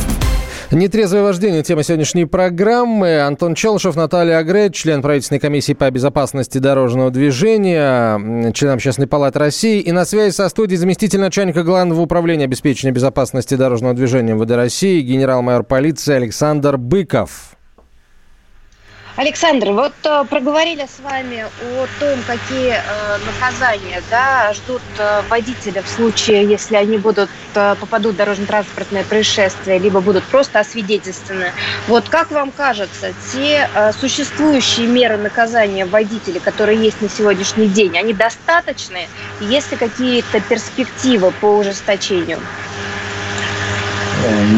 Нетрезвое 0.72 1.22
вождение– 1.22 1.62
тема 1.64 1.84
сегодняшней 1.84 2.26
программы. 2.26 3.22
Антон 3.22 3.54
Челшев, 3.54 3.96
Наталья 3.96 4.40
Агрет, 4.40 4.74
член 4.74 5.04
правительственной 5.04 5.40
комиссии 5.40 5.74
по 5.74 5.90
безопасности 5.92 6.58
дорожного 6.58 7.12
движения, 7.12 8.52
член 8.54 8.72
Общественной 8.72 9.08
палаты 9.08 9.38
России. 9.38 9.80
И 9.82 9.92
на 9.92 10.06
связи 10.06 10.34
со 10.34 10.50
студией 10.50 10.78
заместитель 10.78 11.20
начальника 11.20 11.64
Главного 11.64 12.02
управления 12.02 12.46
обеспечения 12.46 12.92
безопасности 12.92 13.54
дорожного 13.54 13.94
движения 13.94 14.34
МВД 14.34 14.52
России, 14.52 15.02
генерал-майор 15.02 15.64
полиции 15.64 16.16
Александр 16.16 16.78
Быков. 16.78 17.55
Александр, 19.18 19.72
вот 19.72 19.94
э, 20.04 20.26
проговорили 20.30 20.86
с 20.86 21.00
вами 21.00 21.46
о 21.46 21.88
том, 22.02 22.20
какие 22.28 22.74
э, 22.74 23.18
наказания 23.26 24.04
да, 24.12 24.52
ждут 24.54 24.82
э, 24.98 25.22
водителя 25.30 25.82
в 25.84 25.88
случае, 25.88 26.46
если 26.46 26.76
они 26.76 26.98
будут 26.98 27.30
попадут 27.54 28.16
в 28.16 28.18
дорожно-транспортное 28.18 29.06
происшествие, 29.06 29.80
либо 29.80 30.02
будут 30.02 30.26
просто 30.26 30.60
освидетельствованы. 30.60 31.54
Вот 31.88 32.10
как 32.10 32.30
вам 32.32 32.52
кажется, 32.52 33.14
те 33.32 33.70
существующие 33.98 34.88
меры 34.88 35.16
наказания 35.16 35.86
водителей, 35.86 36.42
которые 36.42 36.78
есть 36.78 37.02
на 37.02 37.08
сегодняшний 37.08 37.68
день, 37.68 37.98
они 37.98 38.12
достаточны? 38.12 39.08
Есть 39.40 39.72
ли 39.72 39.78
какие-то 39.78 40.42
перспективы 40.42 41.32
по 41.40 41.46
ужесточению? 41.46 42.42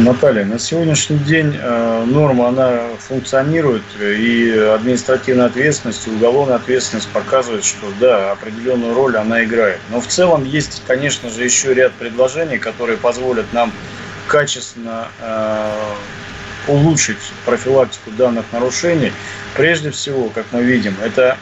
Наталья, 0.03 0.45
на 0.45 0.59
сегодняшний 0.59 1.17
день 1.17 1.57
э, 1.59 2.05
норма, 2.05 2.47
она 2.47 2.79
функционирует, 2.99 3.83
и 3.99 4.49
административная 4.75 5.47
ответственность, 5.47 6.07
и 6.07 6.11
уголовная 6.11 6.55
ответственность 6.55 7.09
показывает, 7.09 7.65
что 7.65 7.87
да, 7.99 8.31
определенную 8.31 8.93
роль 8.93 9.17
она 9.17 9.43
играет. 9.43 9.79
Но 9.89 9.99
в 9.99 10.07
целом 10.07 10.45
есть, 10.45 10.83
конечно 10.87 11.29
же, 11.29 11.43
еще 11.43 11.73
ряд 11.73 11.91
предложений, 11.93 12.59
которые 12.59 12.97
позволят 12.97 13.51
нам 13.51 13.73
качественно 14.27 15.09
э, 15.19 15.71
улучшить 16.67 17.17
профилактику 17.45 18.11
данных 18.11 18.45
нарушений. 18.53 19.11
Прежде 19.53 19.91
всего, 19.91 20.29
как 20.29 20.45
мы 20.51 20.63
видим, 20.63 20.95
это 21.03 21.37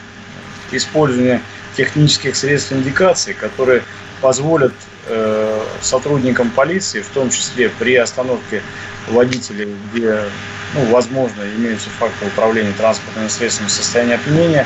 использование 0.71 1.41
технических 1.77 2.35
средств 2.35 2.71
индикации, 2.71 3.33
которые 3.33 3.83
позволят 4.21 4.73
Э, 5.07 5.63
сотрудникам 5.81 6.49
полиции, 6.49 7.01
в 7.01 7.09
том 7.09 7.29
числе 7.29 7.69
при 7.69 7.95
остановке 7.95 8.63
водителей, 9.07 9.67
где, 9.93 10.19
ну, 10.73 10.85
возможно, 10.85 11.43
имеются 11.43 11.91
факты 11.91 12.25
управления 12.25 12.73
транспортными 12.75 13.27
средствами 13.27 13.67
в 13.67 13.71
состоянии 13.71 14.15
опьянения, 14.15 14.65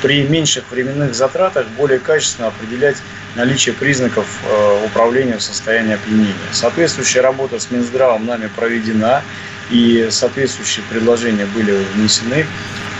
при 0.00 0.22
меньших 0.22 0.70
временных 0.70 1.16
затратах 1.16 1.66
более 1.76 1.98
качественно 1.98 2.48
определять 2.48 2.98
наличие 3.34 3.74
признаков 3.74 4.26
э, 4.48 4.84
управления 4.86 5.38
в 5.38 5.42
состоянии 5.42 5.94
опьянения. 5.94 6.34
Соответствующая 6.52 7.22
работа 7.22 7.58
с 7.58 7.72
Минздравом 7.72 8.26
нами 8.26 8.48
проведена, 8.54 9.24
и 9.70 10.06
соответствующие 10.10 10.84
предложения 10.88 11.46
были 11.46 11.84
внесены. 11.94 12.46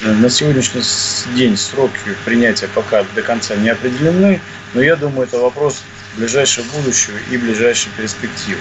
На 0.02 0.28
сегодняшний 0.28 0.82
день 1.36 1.56
сроки 1.56 1.98
принятия 2.24 2.68
пока 2.74 3.04
до 3.14 3.22
конца 3.22 3.54
не 3.54 3.68
определены, 3.68 4.40
но 4.74 4.80
я 4.80 4.96
думаю, 4.96 5.28
это 5.28 5.38
вопрос 5.38 5.84
ближайшего 6.16 6.64
будущего 6.76 7.16
и 7.30 7.36
ближайшей 7.36 7.90
перспективы. 7.96 8.60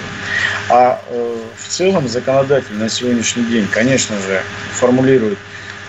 А 0.68 1.00
э, 1.08 1.36
в 1.56 1.68
целом 1.68 2.08
законодатель 2.08 2.74
на 2.74 2.88
сегодняшний 2.88 3.44
день, 3.44 3.66
конечно 3.70 4.16
же, 4.20 4.42
формулирует 4.72 5.38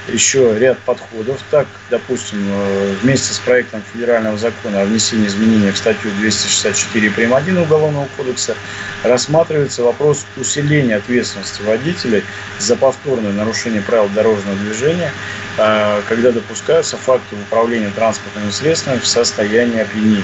еще 0.07 0.57
ряд 0.57 0.79
подходов. 0.79 1.39
Так, 1.51 1.67
допустим, 1.89 2.43
э, 2.49 2.95
вместе 3.01 3.33
с 3.33 3.39
проектом 3.39 3.83
федерального 3.93 4.37
закона 4.37 4.81
о 4.81 4.85
внесении 4.85 5.27
изменений 5.27 5.71
в 5.71 5.77
статью 5.77 6.11
264 6.19 7.11
прим. 7.11 7.33
1 7.33 7.57
Уголовного 7.57 8.07
кодекса 8.17 8.55
рассматривается 9.03 9.83
вопрос 9.83 10.25
усиления 10.37 10.95
ответственности 10.95 11.61
водителей 11.61 12.23
за 12.59 12.75
повторное 12.75 13.31
нарушение 13.31 13.81
правил 13.81 14.09
дорожного 14.09 14.55
движения, 14.57 15.11
э, 15.57 16.01
когда 16.07 16.31
допускаются 16.31 16.97
факты 16.97 17.35
управления 17.35 17.91
транспортными 17.95 18.51
средствами 18.51 18.99
в 18.99 19.07
состоянии 19.07 19.81
опьянения. 19.81 20.23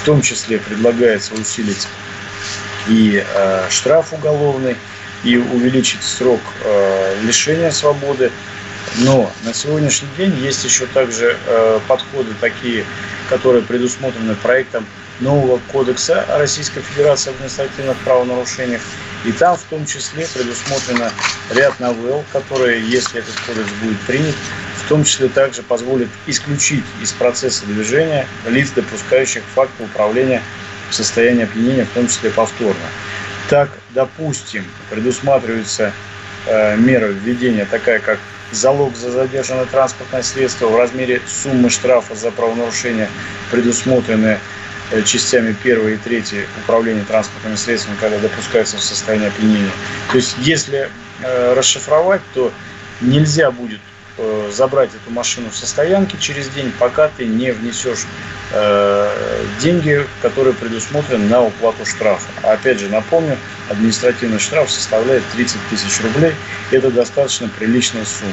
В 0.00 0.04
том 0.04 0.22
числе 0.22 0.58
предлагается 0.58 1.34
усилить 1.34 1.86
и 2.88 3.22
э, 3.26 3.66
штраф 3.68 4.12
уголовный, 4.12 4.76
и 5.24 5.36
увеличить 5.36 6.02
срок 6.02 6.40
э, 6.64 7.20
лишения 7.22 7.70
свободы. 7.70 8.30
Но 8.98 9.30
на 9.44 9.52
сегодняшний 9.52 10.08
день 10.16 10.34
есть 10.38 10.64
еще 10.64 10.86
также 10.86 11.36
э, 11.46 11.80
подходы 11.86 12.32
такие, 12.40 12.84
которые 13.28 13.62
предусмотрены 13.62 14.34
проектом 14.36 14.86
нового 15.20 15.60
кодекса 15.72 16.24
Российской 16.28 16.80
Федерации 16.80 17.30
административных 17.30 17.96
правонарушениях. 17.98 18.82
И 19.24 19.32
там 19.32 19.56
в 19.56 19.62
том 19.64 19.84
числе 19.84 20.26
предусмотрено 20.32 21.10
ряд 21.50 21.78
новелл, 21.80 22.24
которые, 22.32 22.88
если 22.88 23.18
этот 23.18 23.34
кодекс 23.46 23.70
будет 23.82 23.98
принят, 24.00 24.34
в 24.76 24.88
том 24.88 25.04
числе 25.04 25.28
также 25.28 25.62
позволит 25.62 26.08
исключить 26.26 26.84
из 27.02 27.12
процесса 27.12 27.66
движения 27.66 28.26
лиц, 28.46 28.70
допускающих 28.70 29.42
факты 29.54 29.84
управления 29.84 30.42
в 30.90 30.94
состоянии 30.94 31.44
опьянения, 31.44 31.84
в 31.84 31.90
том 31.90 32.06
числе 32.06 32.30
повторно. 32.30 32.86
Так, 33.50 33.70
допустим, 33.90 34.64
предусматривается 34.88 35.92
э, 36.46 36.76
мера 36.76 37.06
введения 37.06 37.66
такая, 37.70 37.98
как 37.98 38.18
залог 38.52 38.96
за 38.96 39.10
задержанное 39.10 39.66
транспортное 39.66 40.22
средство 40.22 40.68
в 40.68 40.76
размере 40.76 41.20
суммы 41.26 41.70
штрафа 41.70 42.14
за 42.14 42.30
правонарушение, 42.30 43.08
предусмотренные 43.50 44.36
э, 44.36 44.38
частями 45.04 45.56
1 45.62 45.88
и 45.88 45.96
3 45.96 46.24
управления 46.64 47.04
транспортными 47.04 47.56
средствами, 47.56 47.96
когда 48.00 48.18
допускается 48.18 48.76
в 48.76 48.82
состояние 48.82 49.28
опьянения. 49.28 49.70
То 50.10 50.16
есть, 50.16 50.36
если 50.38 50.90
э, 51.22 51.54
расшифровать, 51.54 52.22
то 52.34 52.52
нельзя 53.00 53.50
будет 53.50 53.80
э, 54.16 54.50
забрать 54.52 54.90
эту 54.90 55.12
машину 55.12 55.50
со 55.52 55.66
стоянки 55.66 56.16
через 56.18 56.48
день, 56.48 56.72
пока 56.78 57.08
ты 57.08 57.26
не 57.26 57.52
внесешь 57.52 58.06
э, 58.52 59.44
деньги, 59.60 60.06
которые 60.22 60.54
предусмотрены 60.54 61.26
на 61.26 61.44
уплату 61.44 61.84
штрафа. 61.84 62.30
А 62.42 62.52
опять 62.52 62.80
же, 62.80 62.88
напомню, 62.88 63.36
административный 63.68 64.38
штраф 64.38 64.70
составляет 64.70 65.22
30 65.34 65.58
тысяч 65.70 66.00
рублей. 66.02 66.34
Это 66.70 66.90
достаточно 66.90 67.48
приличная 67.48 68.04
сумма. 68.04 68.32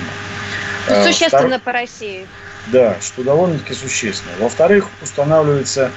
Ну, 0.87 1.03
существенно 1.03 1.47
Втор... 1.47 1.59
по 1.59 1.71
России. 1.71 2.27
Да, 2.67 2.97
что 3.01 3.23
довольно-таки 3.23 3.73
существенно. 3.73 4.33
Во-вторых, 4.39 4.89
устанавливается 5.01 5.91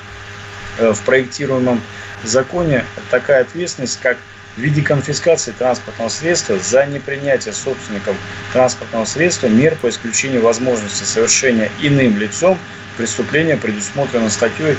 в 0.79 1.03
проектируемом 1.05 1.81
законе 2.25 2.85
такая 3.11 3.43
ответственность, 3.43 3.99
как 4.01 4.17
в 4.57 4.61
виде 4.61 4.83
конфискации 4.83 5.53
транспортного 5.53 6.09
средства 6.09 6.59
за 6.59 6.85
непринятие 6.87 7.55
собственником 7.55 8.17
транспортного 8.53 9.05
средства 9.05 9.47
мер 9.47 9.77
по 9.81 9.89
исключению 9.89 10.43
возможности 10.43 11.05
совершения 11.05 11.71
иным 11.81 12.19
лицом 12.19 12.59
преступления, 12.97 13.57
предусмотрено 13.57 14.29
статьей, 14.29 14.77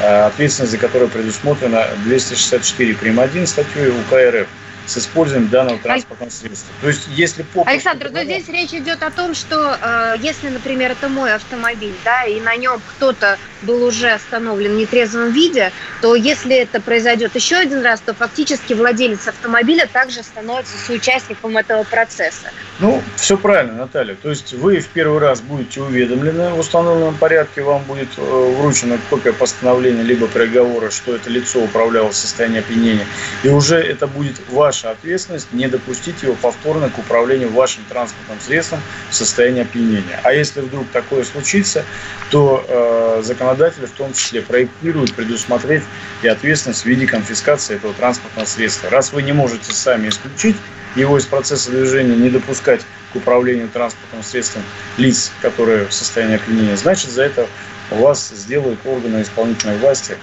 э, 0.00 0.26
ответственность 0.26 0.72
за 0.72 0.78
которое 0.78 1.06
предусмотрена 1.06 1.86
264 2.04 2.94
прим. 2.94 3.18
1 3.18 3.46
статьей 3.46 3.88
УК 3.88 4.12
РФ 4.12 4.46
с 4.86 4.98
использованием 4.98 5.50
данного 5.50 5.78
транспортного 5.78 6.30
средства. 6.30 6.72
То 6.80 6.88
есть, 6.88 7.08
если 7.08 7.42
по 7.42 7.62
Александр, 7.66 8.10
но 8.10 8.24
здесь 8.24 8.48
речь 8.48 8.72
идет 8.72 9.02
о 9.02 9.10
том, 9.10 9.34
что 9.34 9.78
э, 9.80 10.16
если, 10.20 10.48
например, 10.48 10.92
это 10.92 11.08
мой 11.08 11.32
автомобиль, 11.34 11.94
да, 12.04 12.24
и 12.24 12.40
на 12.40 12.56
нем 12.56 12.80
кто-то 12.96 13.38
был 13.62 13.84
уже 13.84 14.10
остановлен 14.10 14.72
в 14.72 14.76
нетрезвом 14.76 15.30
виде, 15.30 15.72
то 16.00 16.14
если 16.14 16.56
это 16.56 16.80
произойдет 16.80 17.34
еще 17.34 17.56
один 17.56 17.82
раз, 17.82 18.00
то 18.00 18.14
фактически 18.14 18.72
владелец 18.72 19.28
автомобиля 19.28 19.88
также 19.92 20.22
становится 20.22 20.76
соучастником 20.86 21.56
этого 21.56 21.84
процесса. 21.84 22.50
Ну, 22.80 23.02
все 23.16 23.36
правильно, 23.36 23.74
Наталья. 23.74 24.14
То 24.14 24.30
есть 24.30 24.52
вы 24.54 24.80
в 24.80 24.88
первый 24.88 25.20
раз 25.20 25.40
будете 25.40 25.80
уведомлены 25.80 26.50
в 26.50 26.58
установленном 26.58 27.16
порядке, 27.16 27.62
вам 27.62 27.82
будет 27.84 28.08
э, 28.16 28.54
вручена 28.58 28.98
копия 29.10 29.32
постановления 29.32 30.02
либо 30.02 30.26
приговора, 30.26 30.90
что 30.90 31.14
это 31.14 31.30
лицо 31.30 31.60
управляло 31.60 32.10
в 32.10 32.16
состоянии 32.16 32.58
опьянения, 32.58 33.06
и 33.42 33.48
уже 33.48 33.76
это 33.76 34.06
будет 34.06 34.40
ваша 34.72 34.92
ответственность 34.92 35.52
не 35.52 35.68
допустить 35.68 36.22
его 36.22 36.34
повторно 36.34 36.88
к 36.88 36.98
управлению 36.98 37.50
вашим 37.50 37.84
транспортным 37.90 38.40
средством 38.40 38.80
в 39.10 39.14
состоянии 39.14 39.60
опьянения. 39.60 40.18
А 40.22 40.32
если 40.32 40.62
вдруг 40.62 40.88
такое 40.88 41.24
случится, 41.24 41.84
то 42.30 42.64
э, 42.66 43.22
законодателя 43.22 43.86
в 43.86 43.90
том 43.90 44.14
числе 44.14 44.40
проектируют 44.40 45.14
предусмотреть 45.14 45.82
и 46.22 46.28
ответственность 46.28 46.84
в 46.84 46.86
виде 46.86 47.06
конфискации 47.06 47.76
этого 47.76 47.92
транспортного 47.92 48.46
средства. 48.46 48.88
Раз 48.88 49.12
вы 49.12 49.22
не 49.22 49.32
можете 49.32 49.74
сами 49.74 50.08
исключить 50.08 50.56
его 50.96 51.18
из 51.18 51.26
процесса 51.26 51.70
движения, 51.70 52.16
не 52.16 52.30
допускать 52.30 52.80
к 53.12 53.16
управлению 53.16 53.68
транспортным 53.68 54.22
средством 54.22 54.62
лиц, 54.96 55.32
которые 55.42 55.84
в 55.84 55.92
состоянии 55.92 56.36
опьянения, 56.36 56.78
значит, 56.78 57.10
за 57.10 57.24
это 57.24 57.46
у 57.90 57.96
вас 57.96 58.30
сделают 58.30 58.78
органы 58.86 59.20
исполнительной 59.20 59.76
власти, 59.76 60.16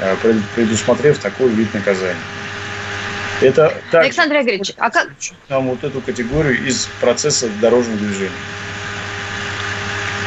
э, 0.00 0.16
предусмотрев 0.54 1.18
такой 1.18 1.50
вид 1.50 1.74
наказания. 1.74 2.16
Это 3.40 3.72
так, 3.90 4.04
Александр 4.04 4.36
Игоревич, 4.40 4.72
а 4.76 4.90
как... 4.90 5.08
нам 5.48 5.68
вот 5.68 5.82
эту 5.82 6.00
категорию 6.00 6.66
из 6.66 6.86
процесса 7.00 7.48
дорожного 7.60 7.98
движения. 7.98 8.30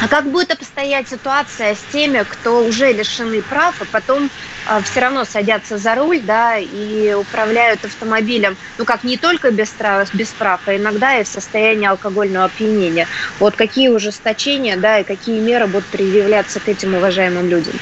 А 0.03 0.07
как 0.09 0.29
будет 0.29 0.51
обстоять 0.51 1.07
ситуация 1.07 1.75
с 1.75 1.79
теми, 1.83 2.25
кто 2.27 2.65
уже 2.65 2.91
лишены 2.91 3.41
прав, 3.41 3.75
а 3.79 3.85
потом 3.85 4.29
э, 4.65 4.81
все 4.83 4.99
равно 4.99 5.23
садятся 5.23 5.77
за 5.77 5.95
руль, 5.95 6.19
да, 6.19 6.57
и 6.57 7.13
управляют 7.13 7.85
автомобилем, 7.85 8.57
ну 8.77 8.83
как 8.83 9.05
не 9.05 9.15
только 9.15 9.51
без 9.51 9.69
прав, 9.69 10.13
без 10.13 10.33
прав, 10.33 10.59
а 10.65 10.75
иногда 10.75 11.19
и 11.19 11.23
в 11.23 11.27
состоянии 11.27 11.87
алкогольного 11.87 12.45
опьянения. 12.45 13.07
Вот 13.39 13.55
какие 13.55 13.87
ужесточения, 13.87 14.75
да, 14.75 14.99
и 14.99 15.03
какие 15.05 15.39
меры 15.39 15.67
будут 15.67 15.87
предъявляться 15.87 16.59
к 16.59 16.67
этим 16.67 16.95
уважаемым 16.95 17.47
людям? 17.47 17.79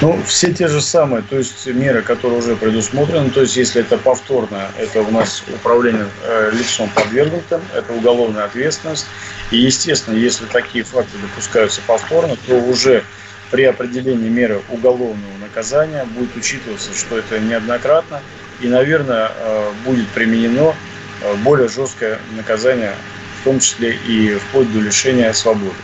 Ну, 0.00 0.16
все 0.24 0.52
те 0.52 0.68
же 0.68 0.80
самые, 0.80 1.22
то 1.22 1.36
есть 1.36 1.66
меры, 1.66 2.02
которые 2.02 2.38
уже 2.38 2.54
предусмотрены, 2.54 3.30
то 3.30 3.40
есть 3.40 3.56
если 3.56 3.80
это 3.80 3.98
повторно, 3.98 4.70
это 4.78 5.00
у 5.02 5.10
нас 5.10 5.42
управление 5.52 6.06
э, 6.22 6.50
лицом 6.52 6.88
подвергнутым, 6.94 7.60
это 7.74 7.92
уголовная 7.92 8.44
ответственность. 8.44 9.06
И, 9.50 9.56
естественно, 9.56 10.14
если 10.14 10.44
такие 10.46 10.84
факты 10.84 11.18
допускаются 11.18 11.80
повторно, 11.84 12.36
то 12.46 12.54
уже 12.60 13.02
при 13.50 13.64
определении 13.64 14.28
меры 14.28 14.62
уголовного 14.70 15.36
наказания 15.40 16.04
будет 16.04 16.36
учитываться, 16.36 16.94
что 16.94 17.18
это 17.18 17.40
неоднократно, 17.40 18.20
и, 18.60 18.68
наверное, 18.68 19.32
э, 19.36 19.72
будет 19.84 20.06
применено 20.10 20.76
э, 21.22 21.34
более 21.42 21.68
жесткое 21.68 22.20
наказание, 22.36 22.94
в 23.40 23.44
том 23.44 23.58
числе 23.58 23.96
и 24.06 24.36
вплоть 24.36 24.72
до 24.72 24.78
лишения 24.78 25.32
свободы. 25.32 25.74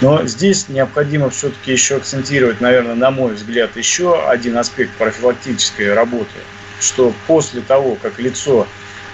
Но 0.00 0.24
здесь 0.26 0.68
необходимо 0.68 1.28
все-таки 1.30 1.72
еще 1.72 1.96
акцентировать, 1.96 2.60
наверное, 2.60 2.94
на 2.94 3.10
мой 3.10 3.34
взгляд, 3.34 3.76
еще 3.76 4.28
один 4.28 4.56
аспект 4.56 4.92
профилактической 4.92 5.92
работы, 5.92 6.38
что 6.80 7.12
после 7.26 7.62
того, 7.62 7.96
как 8.00 8.20
лицо 8.20 8.68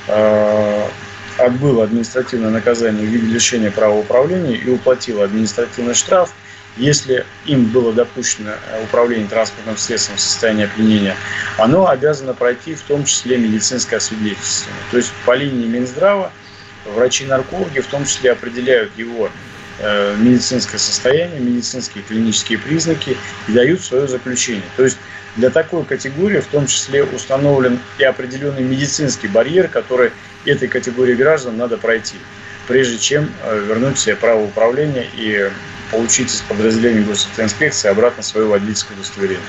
э, 0.09 0.89
отбыло 1.39 1.85
административное 1.85 2.51
наказание 2.51 3.07
в 3.07 3.09
виде 3.09 3.27
лишения 3.27 3.71
права 3.71 3.99
управления 3.99 4.57
и 4.57 4.69
уплатило 4.69 5.25
административный 5.25 5.95
штраф, 5.95 6.35
если 6.77 7.25
им 7.47 7.67
было 7.67 7.93
допущено 7.93 8.53
управление 8.83 9.29
транспортным 9.29 9.79
средством 9.79 10.17
в 10.17 10.21
состоянии 10.21 10.65
опьянения, 10.65 11.17
оно 11.57 11.89
обязано 11.89 12.35
пройти 12.35 12.75
в 12.75 12.83
том 12.83 13.05
числе 13.05 13.39
медицинское 13.39 13.97
освидетельствование. 13.97 14.83
То 14.91 14.99
есть 14.99 15.13
по 15.25 15.35
линии 15.35 15.67
Минздрава 15.67 16.31
врачи-наркологи 16.85 17.81
в 17.81 17.87
том 17.87 18.05
числе 18.05 18.33
определяют 18.33 18.91
его 18.99 19.31
Э, 19.31 19.54
медицинское 19.81 20.79
состояние, 20.79 21.41
медицинские 21.41 22.05
клинические 22.05 22.59
признаки 22.59 23.17
и 23.49 23.53
дают 23.53 23.83
свое 23.83 24.07
заключение. 24.07 24.65
То 24.77 24.85
есть 24.85 24.99
для 25.37 25.51
такой 25.51 25.85
категории 25.85 26.41
в 26.41 26.47
том 26.47 26.67
числе 26.67 27.03
установлен 27.03 27.81
и 27.99 28.05
определенный 28.05 28.63
медицинский 28.63 29.27
барьер, 29.27 29.69
который 29.69 30.13
этой 30.45 30.69
категории 30.69 31.15
граждан 31.15 31.57
надо 31.57 31.77
пройти, 31.77 32.17
прежде 32.69 32.99
чем 32.99 33.31
э, 33.43 33.65
вернуть 33.67 33.99
себе 33.99 34.17
право 34.17 34.45
управления 34.45 35.07
и 35.13 35.51
получить 35.91 36.33
из 36.33 36.41
подразделения 36.43 37.03
госавтоинспекции 37.03 37.89
обратно 37.89 38.23
свое 38.23 38.47
водительское 38.47 38.97
удостоверение. 38.97 39.43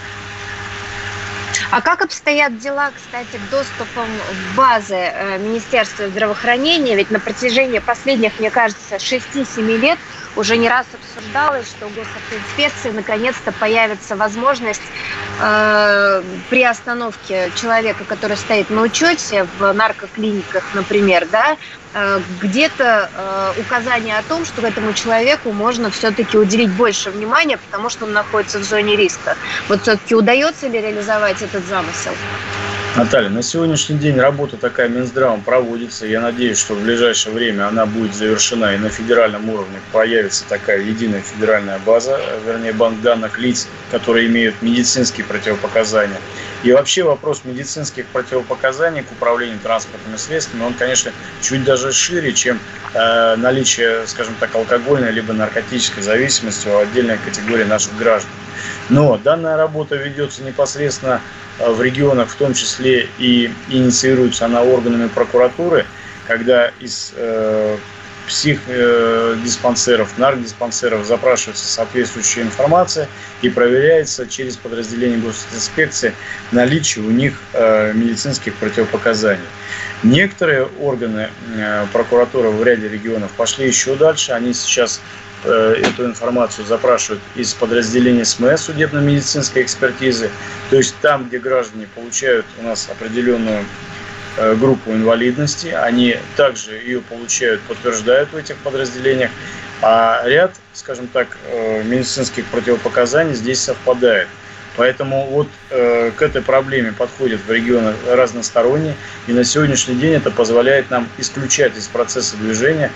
А 1.71 1.81
как 1.81 2.01
обстоят 2.01 2.57
дела, 2.57 2.91
кстати, 2.91 3.37
к 3.37 3.49
доступам 3.49 4.17
в 4.17 4.55
базы 4.55 4.95
э, 4.95 5.37
Министерства 5.39 6.07
здравоохранения? 6.07 6.95
Ведь 6.95 7.09
на 7.09 7.19
протяжении 7.19 7.79
последних, 7.79 8.37
мне 8.39 8.51
кажется, 8.51 8.95
6-7 8.95 9.61
лет 9.77 9.99
уже 10.35 10.57
не 10.57 10.69
раз 10.69 10.85
обсуждалось, 10.93 11.67
что 11.67 11.87
у 11.87 11.89
госавтоинспекции 11.89 12.91
наконец-то 12.91 13.51
появится 13.51 14.15
возможность 14.15 14.81
э, 15.39 16.23
при 16.49 16.63
остановке 16.63 17.51
человека, 17.55 18.03
который 18.05 18.37
стоит 18.37 18.69
на 18.69 18.81
учете 18.81 19.47
в 19.59 19.73
наркоклиниках, 19.73 20.63
например, 20.73 21.27
да, 21.31 21.57
э, 21.93 22.19
где-то 22.41 23.09
э, 23.13 23.61
указание 23.61 24.17
о 24.17 24.23
том, 24.23 24.45
что 24.45 24.65
этому 24.65 24.93
человеку 24.93 25.51
можно 25.51 25.89
все-таки 25.89 26.37
уделить 26.37 26.71
больше 26.71 27.11
внимания, 27.11 27.57
потому 27.57 27.89
что 27.89 28.05
он 28.05 28.13
находится 28.13 28.59
в 28.59 28.63
зоне 28.63 28.95
риска. 28.95 29.35
Вот 29.69 29.81
все-таки 29.83 30.15
удается 30.15 30.67
ли 30.67 30.81
реализовать 30.81 31.41
этот 31.41 31.65
замысел? 31.65 32.13
Наталья, 32.95 33.27
на 33.27 33.43
сегодняшний 33.43 33.97
день 33.97 34.17
работа 34.17 34.55
такая 34.55 34.87
Минздравом 34.87 35.41
проводится. 35.41 36.05
Я 36.05 36.21
надеюсь, 36.21 36.57
что 36.57 36.75
в 36.75 36.81
ближайшее 36.81 37.35
время 37.35 37.67
она 37.67 37.85
будет 37.85 38.15
завершена 38.15 38.73
и 38.73 38.77
на 38.77 38.87
федеральном 38.87 39.49
уровне 39.49 39.81
появится 39.91 40.45
такая 40.47 40.79
единая 40.79 41.19
федеральная 41.19 41.77
база, 41.79 42.17
вернее 42.45 42.71
банк 42.71 43.01
данных 43.01 43.37
лиц, 43.37 43.67
которые 43.91 44.27
имеют 44.27 44.61
медицинские 44.61 45.25
противопоказания. 45.25 46.21
И 46.63 46.71
вообще 46.71 47.03
вопрос 47.03 47.41
медицинских 47.43 48.05
противопоказаний 48.05 49.03
к 49.03 49.11
управлению 49.11 49.59
транспортными 49.59 50.15
средствами, 50.15 50.63
он, 50.63 50.73
конечно, 50.73 51.11
чуть 51.41 51.65
даже 51.65 51.91
шире, 51.91 52.31
чем 52.31 52.61
э, 52.93 53.35
наличие, 53.35 54.07
скажем 54.07 54.35
так, 54.39 54.55
алкогольной 54.55 55.11
либо 55.11 55.33
наркотической 55.33 56.01
зависимости 56.01 56.69
у 56.69 56.77
отдельной 56.77 57.17
категории 57.17 57.65
наших 57.65 57.97
граждан. 57.97 58.31
Но 58.87 59.17
данная 59.17 59.57
работа 59.57 59.97
ведется 59.97 60.43
непосредственно 60.43 61.19
в 61.59 61.81
регионах, 61.81 62.29
в 62.29 62.35
том 62.35 62.53
числе 62.53 63.07
и 63.17 63.51
инициируется 63.69 64.45
она 64.45 64.61
органами 64.61 65.07
прокуратуры, 65.07 65.85
когда 66.27 66.71
из 66.79 67.13
э, 67.15 67.77
психдиспансеров, 68.27 70.13
э, 70.17 70.21
наркодиспансеров 70.21 71.05
запрашивается 71.05 71.65
соответствующая 71.65 72.41
информация 72.41 73.07
и 73.41 73.49
проверяется 73.49 74.27
через 74.27 74.57
подразделение 74.57 75.19
госинспекции 75.19 76.13
наличие 76.51 77.05
у 77.05 77.11
них 77.11 77.39
э, 77.53 77.93
медицинских 77.93 78.55
противопоказаний. 78.55 79.45
Некоторые 80.03 80.67
органы 80.79 81.29
э, 81.55 81.85
прокуратуры 81.93 82.49
в 82.49 82.63
ряде 82.63 82.89
регионов 82.89 83.31
пошли 83.31 83.67
еще 83.67 83.95
дальше, 83.95 84.31
они 84.31 84.53
сейчас 84.53 84.99
Э, 84.99 85.34
эту 85.51 86.05
информацию 86.05 86.65
запрашивают 86.65 87.21
из 87.35 87.53
подразделения 87.53 88.25
СМС 88.25 88.61
судебно-медицинской 88.61 89.63
экспертизы. 89.63 90.29
То 90.69 90.77
есть 90.77 90.95
там, 91.01 91.27
где 91.27 91.39
граждане 91.39 91.87
получают 91.93 92.45
у 92.59 92.63
нас 92.63 92.87
определенную 92.89 93.65
э, 94.37 94.55
группу 94.55 94.91
инвалидности. 94.91 95.67
Они 95.67 96.17
также 96.35 96.75
ее 96.75 97.01
получают, 97.01 97.61
подтверждают 97.61 98.31
в 98.33 98.37
этих 98.37 98.57
подразделениях. 98.57 99.31
А 99.81 100.23
ряд, 100.25 100.55
скажем 100.73 101.07
так, 101.07 101.37
э, 101.51 101.83
медицинских 101.83 102.45
противопоказаний 102.45 103.33
здесь 103.35 103.59
совпадает. 103.59 104.27
Поэтому 104.77 105.25
вот 105.27 105.47
э, 105.69 106.11
к 106.11 106.21
этой 106.21 106.41
проблеме 106.41 106.91
подходят 106.91 107.39
в 107.45 107.51
регионах 107.51 107.95
разносторонне, 108.09 108.95
и 109.27 109.33
на 109.33 109.43
сегодняшний 109.43 109.95
день 109.95 110.13
это 110.13 110.31
позволяет 110.31 110.89
нам 110.89 111.07
исключать 111.17 111.77
из 111.77 111.87
процесса 111.87 112.35
движения 112.37 112.91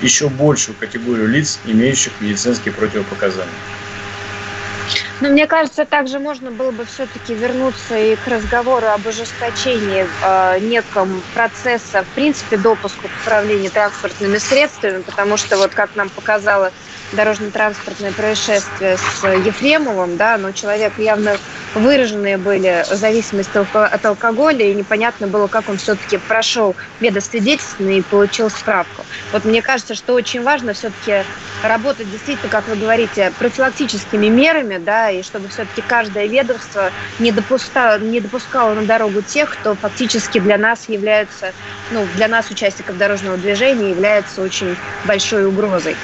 еще 0.00 0.28
большую 0.28 0.76
категорию 0.76 1.28
лиц, 1.28 1.58
имеющих 1.64 2.12
медицинские 2.20 2.74
противопоказания. 2.74 3.52
Но 5.20 5.28
мне 5.28 5.46
кажется, 5.46 5.84
также 5.84 6.18
можно 6.18 6.50
было 6.50 6.70
бы 6.70 6.84
все-таки 6.84 7.34
вернуться 7.34 7.96
и 7.96 8.16
к 8.16 8.26
разговору 8.26 8.88
об 8.88 9.06
ожесточении 9.06 10.06
э, 10.22 10.58
неком 10.60 11.22
процесса, 11.32 12.02
в 12.02 12.14
принципе, 12.14 12.56
допуска 12.56 13.08
к 13.08 13.22
управлению 13.22 13.70
транспортными 13.70 14.38
средствами, 14.38 15.02
потому 15.02 15.36
что, 15.36 15.56
вот 15.56 15.72
как 15.72 15.94
нам 15.94 16.10
показало 16.10 16.72
дорожно-транспортное 17.12 18.12
происшествие 18.12 18.96
с 18.96 19.24
Ефремовым, 19.24 20.16
да, 20.16 20.36
но 20.38 20.52
человек 20.52 20.92
явно 20.98 21.36
выраженные 21.74 22.38
были 22.38 22.84
зависимости 22.90 23.56
от 23.56 24.06
алкоголя, 24.06 24.64
и 24.64 24.74
непонятно 24.74 25.26
было, 25.26 25.46
как 25.46 25.68
он 25.68 25.76
все-таки 25.76 26.18
прошел 26.18 26.74
медосвидетельственный 27.00 27.98
и 27.98 28.02
получил 28.02 28.50
справку. 28.50 29.04
Вот 29.32 29.44
мне 29.44 29.62
кажется, 29.62 29.94
что 29.94 30.14
очень 30.14 30.42
важно 30.42 30.72
все-таки 30.72 31.24
работать 31.62 32.10
действительно, 32.10 32.50
как 32.50 32.68
вы 32.68 32.76
говорите, 32.76 33.32
профилактическими 33.38 34.26
мерами, 34.26 34.78
да, 34.78 35.10
и 35.10 35.22
чтобы 35.22 35.48
все-таки 35.48 35.82
каждое 35.82 36.26
ведомство 36.26 36.90
не 37.18 37.32
допускало, 37.32 37.98
не 37.98 38.20
допускало 38.20 38.74
на 38.74 38.82
дорогу 38.82 39.22
тех, 39.22 39.50
кто 39.50 39.74
фактически 39.74 40.38
для 40.38 40.58
нас 40.58 40.88
является, 40.88 41.52
ну, 41.90 42.06
для 42.16 42.28
нас, 42.28 42.50
участников 42.50 42.98
дорожного 42.98 43.36
движения, 43.36 43.90
является 43.90 44.42
очень 44.42 44.76
большой 45.04 45.46
угрозой. 45.46 45.96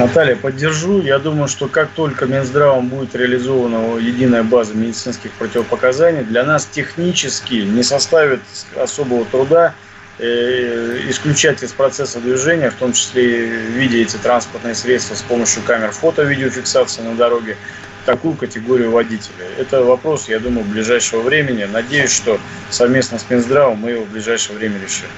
Наталья, 0.00 0.34
поддержу. 0.34 1.02
Я 1.02 1.18
думаю, 1.18 1.46
что 1.46 1.68
как 1.68 1.90
только 1.90 2.24
Минздравом 2.24 2.88
будет 2.88 3.14
реализована 3.14 3.98
единая 3.98 4.42
база 4.42 4.72
медицинских 4.72 5.30
противопоказаний, 5.32 6.22
для 6.22 6.42
нас 6.42 6.64
технически 6.64 7.56
не 7.56 7.82
составит 7.82 8.40
особого 8.76 9.26
труда 9.26 9.74
э, 10.18 11.02
исключать 11.10 11.62
из 11.62 11.72
процесса 11.72 12.18
движения, 12.18 12.70
в 12.70 12.76
том 12.76 12.94
числе 12.94 13.44
видя 13.44 13.98
эти 13.98 14.16
транспортные 14.16 14.74
средства 14.74 15.16
с 15.16 15.20
помощью 15.20 15.62
камер 15.64 15.90
фото-видеофиксации 15.90 17.02
на 17.02 17.14
дороге, 17.14 17.58
такую 18.06 18.36
категорию 18.36 18.92
водителей. 18.92 19.48
Это 19.58 19.84
вопрос, 19.84 20.30
я 20.30 20.38
думаю, 20.38 20.64
ближайшего 20.64 21.20
времени. 21.20 21.64
Надеюсь, 21.64 22.10
что 22.10 22.40
совместно 22.70 23.18
с 23.18 23.28
Минздравом 23.28 23.76
мы 23.76 23.90
его 23.90 24.04
в 24.04 24.08
ближайшее 24.08 24.56
время 24.56 24.80
решим. 24.82 25.08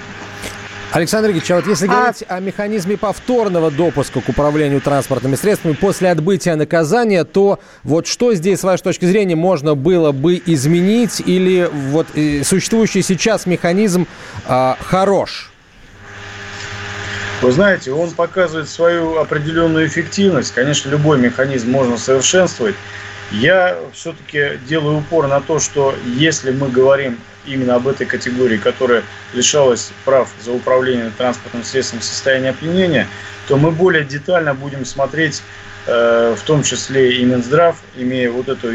Александр 0.93 1.31
Ильич, 1.31 1.51
а 1.51 1.57
вот 1.57 1.67
если 1.67 1.87
а... 1.87 1.91
говорить 1.91 2.25
о 2.29 2.41
механизме 2.41 2.99
повторного 2.99 3.71
допуска 3.71 4.21
к 4.21 4.29
управлению 4.29 4.83
транспортными 4.83 5.37
средствами 5.37 5.73
после 5.73 6.11
отбытия 6.11 6.55
наказания, 6.55 7.25
то 7.25 7.59
вот 7.83 8.07
что 8.07 8.35
здесь, 8.35 8.61
с 8.61 8.63
вашей 8.63 8.83
точки 8.83 9.07
зрения, 9.07 9.35
можно 9.35 9.75
было 9.75 10.13
бы 10.13 10.41
изменить 10.45 11.23
или 11.25 11.69
вот 11.73 12.09
э, 12.15 12.43
существующий 12.45 13.01
сейчас 13.01 13.47
механизм 13.47 14.07
э, 14.47 14.75
хорош? 14.81 15.51
Вы 17.41 17.53
знаете, 17.53 17.91
он 17.93 18.11
показывает 18.11 18.69
свою 18.69 19.17
определенную 19.17 19.87
эффективность. 19.87 20.53
Конечно, 20.53 20.91
любой 20.91 21.19
механизм 21.19 21.71
можно 21.71 21.97
совершенствовать. 21.97 22.77
Я 23.31 23.79
все-таки 23.95 24.59
делаю 24.69 24.99
упор 24.99 25.27
на 25.27 25.41
то, 25.41 25.59
что 25.59 25.95
если 26.05 26.53
мы 26.53 26.69
говорим 26.69 27.19
именно 27.47 27.77
об 27.77 27.89
этой 27.89 28.07
категории, 28.07 28.57
которая 28.57 29.03
лишалась 29.33 29.93
прав 30.05 30.31
за 30.43 30.53
управление 30.53 31.11
транспортным 31.17 31.65
средством 31.65 32.01
в 32.01 32.05
состоянии 32.05 32.51
опьянения, 32.51 33.09
то 33.49 33.57
мы 33.57 33.71
более 33.71 34.05
детально 34.05 34.55
будем 34.55 34.85
смотреть, 34.85 35.43
э, 35.87 36.37
в 36.39 36.43
том 36.43 36.63
числе 36.63 37.17
и 37.17 37.25
Минздрав, 37.25 37.77
имея 37.97 38.31
вот 38.31 38.49
эту 38.49 38.71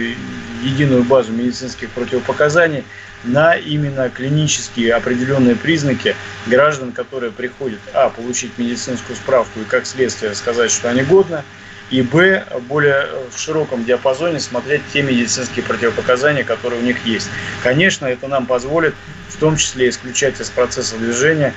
единую 0.63 1.03
базу 1.03 1.31
медицинских 1.31 1.89
противопоказаний, 1.91 2.83
на 3.23 3.55
именно 3.55 4.09
клинические 4.09 4.93
определенные 4.93 5.55
признаки 5.55 6.15
граждан, 6.45 6.91
которые 6.91 7.31
приходят, 7.31 7.79
а, 7.93 8.09
получить 8.09 8.57
медицинскую 8.57 9.15
справку 9.15 9.59
и 9.59 9.63
как 9.63 9.85
следствие 9.85 10.35
сказать, 10.35 10.71
что 10.71 10.89
они 10.89 11.01
годны, 11.01 11.43
и 11.89 12.01
б, 12.01 12.45
более 12.67 13.07
в 13.31 13.39
широком 13.39 13.85
диапазоне 13.85 14.39
смотреть 14.39 14.81
те 14.91 15.01
медицинские 15.01 15.63
противопоказания, 15.63 16.43
которые 16.43 16.81
у 16.81 16.83
них 16.83 17.05
есть. 17.05 17.29
Конечно, 17.63 18.05
это 18.05 18.27
нам 18.27 18.45
позволит 18.45 18.93
в 19.29 19.37
том 19.37 19.55
числе 19.57 19.89
исключать 19.89 20.39
из 20.41 20.49
процесса 20.49 20.97
движения, 20.97 21.53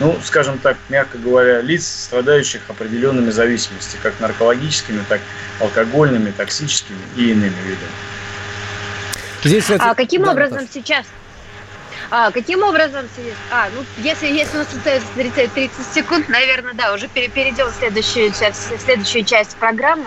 ну, 0.00 0.18
скажем 0.24 0.58
так, 0.58 0.76
мягко 0.88 1.18
говоря, 1.18 1.60
лиц, 1.60 1.86
страдающих 1.86 2.62
определенными 2.68 3.30
зависимостями, 3.30 4.00
как 4.02 4.18
наркологическими, 4.20 5.04
так 5.08 5.20
алкогольными, 5.60 6.30
токсическими 6.30 6.98
и 7.16 7.30
иными 7.32 7.56
видами. 7.64 7.90
Здесь, 9.44 9.64
а 9.78 9.94
каким 9.94 10.24
да, 10.24 10.32
образом 10.32 10.58
Наташа. 10.58 10.72
сейчас 10.72 11.06
а, 12.10 12.30
каким 12.30 12.62
образом? 12.62 13.06
А, 13.50 13.68
ну, 13.70 13.84
если, 14.02 14.26
если 14.28 14.56
у 14.56 14.60
нас 14.60 14.72
остается 14.72 15.08
30, 15.14 15.52
30 15.52 15.86
секунд, 15.86 16.28
наверное, 16.28 16.74
да, 16.74 16.92
уже 16.94 17.08
перейдем 17.08 17.66
в 17.66 17.74
следующую 17.74 18.32
в 18.32 18.80
следующую 18.80 19.24
часть 19.24 19.56
программы. 19.58 20.06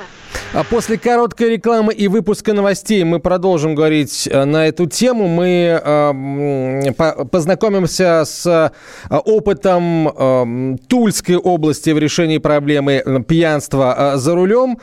А 0.53 0.63
после 0.63 0.97
короткой 0.97 1.51
рекламы 1.51 1.93
и 1.93 2.07
выпуска 2.07 2.53
новостей 2.53 3.03
мы 3.03 3.19
продолжим 3.19 3.73
говорить 3.73 4.27
э, 4.29 4.43
на 4.43 4.67
эту 4.67 4.85
тему. 4.85 5.27
Мы 5.27 5.81
э, 5.81 6.91
познакомимся 7.31 8.23
с 8.25 8.45
э, 8.45 9.15
опытом 9.15 10.09
э, 10.09 10.77
Тульской 10.87 11.37
области 11.37 11.91
в 11.91 11.97
решении 11.97 12.37
проблемы 12.37 13.01
э, 13.05 13.23
пьянства 13.23 14.13
за 14.15 14.35
рулем. 14.35 14.79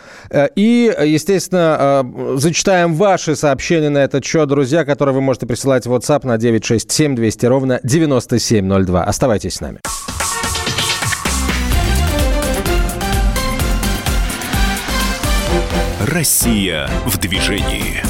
И, 0.56 0.94
естественно, 1.04 2.02
э, 2.02 2.36
зачитаем 2.36 2.94
ваши 2.94 3.36
сообщения 3.36 3.90
на 3.90 3.98
этот 3.98 4.24
счет, 4.24 4.48
друзья, 4.48 4.84
которые 4.84 5.14
вы 5.14 5.20
можете 5.20 5.46
присылать 5.46 5.86
в 5.86 5.94
WhatsApp 5.94 6.26
на 6.26 6.38
967 6.38 7.14
200 7.14 7.46
ровно 7.46 7.80
9702. 7.82 9.04
Оставайтесь 9.04 9.54
с 9.54 9.60
нами. 9.60 9.80
Россия 16.08 16.88
в 17.04 17.18
движении. 17.18 18.02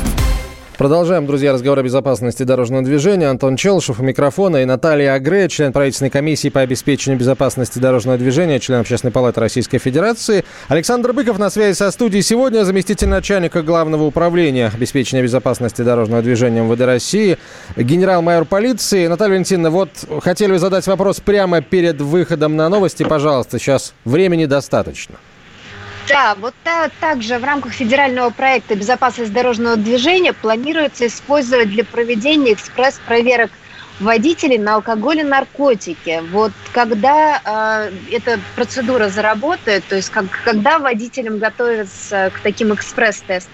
Продолжаем, 0.77 1.27
друзья, 1.27 1.53
разговор 1.53 1.81
о 1.81 1.83
безопасности 1.83 2.45
дорожного 2.45 2.85
движения. 2.85 3.27
Антон 3.27 3.57
Челшев 3.57 3.99
у 3.99 4.05
микрофона 4.05 4.59
и 4.59 4.65
Наталья 4.65 5.15
Агре, 5.15 5.49
член 5.49 5.73
правительственной 5.73 6.11
комиссии 6.11 6.49
по 6.49 6.61
обеспечению 6.61 7.19
безопасности 7.19 7.81
дорожного 7.81 8.17
движения, 8.17 8.61
член 8.61 8.79
Общественной 8.79 9.11
палаты 9.11 9.41
Российской 9.41 9.79
Федерации. 9.79 10.45
Александр 10.69 11.13
Быков 11.13 11.41
на 11.41 11.51
связи 11.51 11.77
со 11.77 11.91
студией 11.91 12.23
сегодня, 12.23 12.63
заместитель 12.63 13.09
начальника 13.09 13.63
Главного 13.63 14.05
управления 14.05 14.71
обеспечения 14.73 15.25
безопасности 15.25 15.83
дорожного 15.83 16.23
движения 16.23 16.63
МВД 16.63 16.83
России, 16.83 17.37
генерал-майор 17.77 18.45
полиции. 18.45 19.09
Наталья 19.09 19.33
Валентиновна, 19.33 19.71
вот 19.71 19.91
хотели 20.23 20.57
задать 20.57 20.87
вопрос 20.87 21.19
прямо 21.19 21.63
перед 21.63 22.01
выходом 22.01 22.55
на 22.55 22.69
новости. 22.69 23.03
Пожалуйста, 23.03 23.59
сейчас 23.59 23.93
времени 24.05 24.45
достаточно. 24.45 25.17
Да, 26.09 26.35
вот 26.37 26.55
так, 26.65 26.91
также 27.01 27.39
в 27.39 27.45
рамках 27.45 27.73
федерального 27.73 28.31
проекта 28.31 28.75
«Безопасность 28.75 29.33
дорожного 29.33 29.77
движения» 29.77 30.33
планируется 30.33 31.07
использовать 31.07 31.69
для 31.69 31.85
проведения 31.85 32.55
экспресс-проверок 32.55 33.51
водителей 34.01 34.59
на 34.59 34.77
алкоголь 34.77 35.21
и 35.21 35.25
наркотики. 35.25 36.23
Вот 36.31 36.53
когда 36.73 37.91
э, 37.91 38.15
эта 38.15 38.39
процедура 38.55 39.09
заработает, 39.09 39.85
то 39.87 39.97
есть 39.97 40.11
как, 40.11 40.27
когда 40.45 40.79
водителям 40.79 41.39
готовятся 41.39 42.31
к 42.33 42.41
таким 42.41 42.73
экспресс-тестам? 42.75 43.53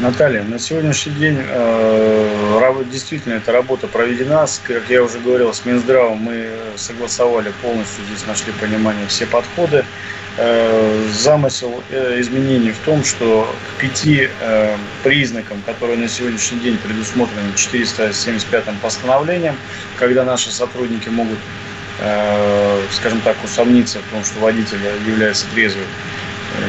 Наталья, 0.00 0.42
на 0.42 0.58
сегодняшний 0.58 1.12
день 1.12 1.38
э, 1.38 2.84
действительно 2.90 3.34
эта 3.34 3.52
работа 3.52 3.86
проведена. 3.86 4.46
Как 4.64 4.88
я 4.88 5.02
уже 5.02 5.18
говорил, 5.20 5.54
с 5.54 5.64
Минздравом 5.64 6.18
мы 6.18 6.50
согласовали 6.76 7.52
полностью, 7.62 8.04
здесь 8.06 8.26
нашли 8.26 8.52
понимание 8.52 9.06
все 9.06 9.26
подходы. 9.26 9.84
Э, 10.38 11.08
замысел 11.10 11.82
э, 11.90 12.18
изменений 12.20 12.70
в 12.70 12.78
том, 12.78 13.04
что 13.04 13.54
к 13.68 13.80
пяти 13.80 14.30
э, 14.40 14.76
признакам, 15.02 15.60
которые 15.66 15.98
на 15.98 16.08
сегодняшний 16.08 16.58
день 16.58 16.78
предусмотрены 16.78 17.50
475-м 17.54 18.78
постановлением, 18.78 19.58
когда 19.98 20.24
наши 20.24 20.50
сотрудники 20.50 21.10
могут, 21.10 21.38
скажем 22.90 23.20
так, 23.20 23.36
усомниться 23.44 23.98
в 23.98 24.10
том, 24.10 24.24
что 24.24 24.40
водитель 24.40 24.78
является 25.06 25.46
трезвым, 25.54 25.84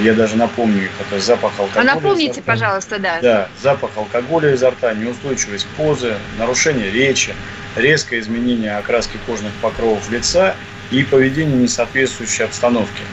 я 0.02 0.13
даже 0.13 0.36
напомню 0.36 0.84
их, 0.84 0.91
это 0.99 1.19
запах 1.19 1.54
алкоголя. 1.58 1.91
А 1.91 1.95
напомните, 1.95 2.41
пожалуйста, 2.41 2.99
да. 2.99 3.19
Да, 3.21 3.49
запах 3.62 3.91
алкоголя 3.95 4.54
изо 4.54 4.71
рта, 4.71 4.93
неустойчивость 4.93 5.67
позы, 5.78 6.15
нарушение 6.38 6.91
речи, 6.91 7.34
резкое 7.78 8.19
изменение 8.19 8.76
окраски 8.76 9.17
кожных 9.26 9.54
покровов 9.62 10.12
лица 10.12 10.56
и 10.91 11.04
поведение, 11.04 11.56
не 11.56 11.67
соответствующее 11.67 12.45
обстановке. 12.45 13.04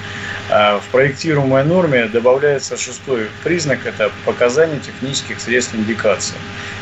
А 0.52 0.80
в 0.80 0.88
проектируемой 0.90 1.64
норме 1.64 2.06
добавляется 2.06 2.76
шестой 2.76 3.28
признак– 3.44 3.80
это 3.86 4.10
показания 4.24 4.80
технических 4.80 5.40
средств 5.40 5.74
индикации. 5.74 6.34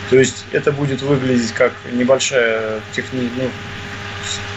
То 0.09 0.18
есть 0.18 0.46
это 0.52 0.72
будет 0.72 1.02
выглядеть 1.02 1.52
как 1.52 1.72
небольшая 1.92 2.81
техни... 2.92 3.31
ну, 3.37 3.50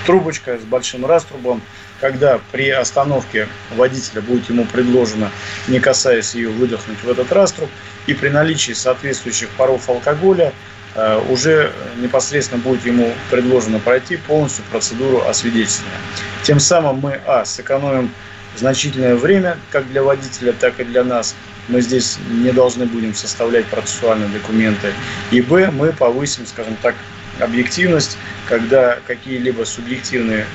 трубочка 0.06 0.58
с 0.58 0.62
большим 0.62 1.06
раструбом, 1.06 1.62
когда 2.00 2.40
при 2.52 2.70
остановке 2.70 3.48
водителя 3.76 4.22
будет 4.22 4.50
ему 4.50 4.66
предложено, 4.66 5.30
не 5.68 5.80
касаясь 5.80 6.34
ее, 6.34 6.50
выдохнуть 6.50 7.04
в 7.04 7.10
этот 7.10 7.32
раструб, 7.32 7.70
и 8.08 8.14
при 8.14 8.30
наличии 8.30 8.72
соответствующих 8.72 9.50
паров 9.50 9.90
алкоголя 9.90 10.54
э, 10.96 11.22
уже 11.30 11.72
непосредственно 11.98 12.62
будет 12.62 12.86
ему 12.86 13.14
предложено 13.30 13.80
пройти 13.80 14.18
полностью 14.18 14.64
процедуру 14.72 15.22
освидетельствования. 15.28 16.00
Тем 16.44 16.60
самым 16.60 16.98
мы, 16.98 17.20
а, 17.28 17.46
сэкономим 17.46 18.12
значительное 18.56 19.16
время 19.16 19.58
как 19.70 19.88
для 19.90 20.04
водителя, 20.04 20.54
так 20.54 20.80
и 20.80 20.84
для 20.84 21.04
нас. 21.04 21.36
Мы 21.68 21.82
здесь 21.82 22.18
не 22.30 22.52
должны 22.52 22.86
будем 22.86 23.14
составлять 23.14 23.66
процессуальные 23.68 24.30
документы. 24.30 24.94
И, 25.32 25.42
б, 25.42 25.70
мы 25.72 25.94
повысим, 25.94 26.46
скажем 26.46 26.76
так, 26.82 26.96
объективность, 27.40 28.18
когда 28.48 29.00
какие-либо 29.08 29.64
субъективные 29.64 30.46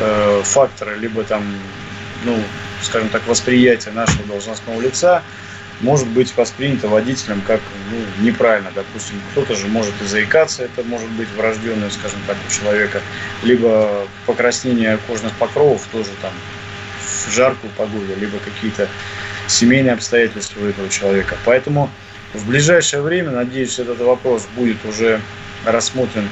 э, 0.00 0.42
факторы, 0.44 0.96
либо 0.98 1.24
там, 1.24 1.44
ну, 2.24 2.38
скажем 2.82 3.08
так, 3.08 3.26
восприятие 3.26 3.94
нашего 3.94 4.24
должностного 4.24 4.80
лица 4.80 5.22
может 5.80 6.06
быть 6.08 6.34
воспринято 6.36 6.88
водителем 6.88 7.42
как 7.46 7.60
ну, 7.90 8.24
неправильно. 8.24 8.70
Допустим, 8.74 9.20
кто-то 9.32 9.54
же 9.54 9.66
может 9.66 9.92
и 10.02 10.04
заикаться, 10.04 10.64
это 10.64 10.82
может 10.84 11.08
быть 11.10 11.28
врожденное, 11.36 11.90
скажем 11.90 12.20
так, 12.26 12.36
у 12.46 12.50
человека, 12.50 13.00
либо 13.42 14.06
покраснение 14.26 14.98
кожных 15.06 15.32
покровов 15.34 15.86
тоже 15.90 16.10
там 16.22 16.32
в 17.26 17.32
жаркую 17.32 17.72
погоду, 17.76 18.14
либо 18.18 18.38
какие-то 18.38 18.88
семейные 19.48 19.92
обстоятельства 19.94 20.60
у 20.60 20.66
этого 20.66 20.88
человека. 20.88 21.36
Поэтому 21.44 21.90
в 22.32 22.48
ближайшее 22.48 23.02
время, 23.02 23.30
надеюсь, 23.30 23.78
этот 23.78 24.00
вопрос 24.00 24.46
будет 24.56 24.84
уже 24.84 25.20
рассмотрен 25.64 26.28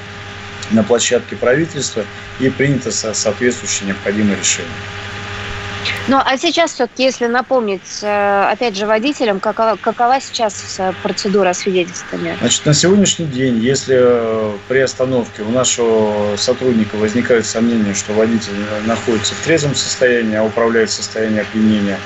на 0.70 0.82
площадке 0.82 1.36
правительства 1.36 2.04
и 2.40 2.50
принято 2.50 2.90
соответствующее 2.90 3.88
необходимое 3.88 4.36
решение. 4.36 4.72
Ну, 6.08 6.18
а 6.22 6.36
сейчас 6.36 6.72
все-таки, 6.72 7.04
если 7.04 7.26
напомнить, 7.26 8.00
э, 8.02 8.50
опять 8.50 8.76
же, 8.76 8.86
водителям, 8.86 9.40
какова, 9.40 9.76
какова 9.80 10.20
сейчас 10.20 10.80
процедура 11.02 11.50
освидетельствования? 11.50 12.36
Значит, 12.40 12.66
на 12.66 12.74
сегодняшний 12.74 13.26
день, 13.26 13.58
если 13.58 13.96
э, 13.98 14.52
при 14.68 14.80
остановке 14.80 15.42
у 15.42 15.50
нашего 15.50 16.36
сотрудника 16.36 16.96
возникают 16.96 17.46
сомнения, 17.46 17.94
что 17.94 18.12
водитель 18.12 18.52
находится 18.84 19.34
в 19.34 19.40
трезвом 19.40 19.74
состоянии, 19.74 20.36
а 20.36 20.44
управляет 20.44 20.90
в 20.90 20.94
состоянии 20.94 21.40
опьянения, 21.40 21.98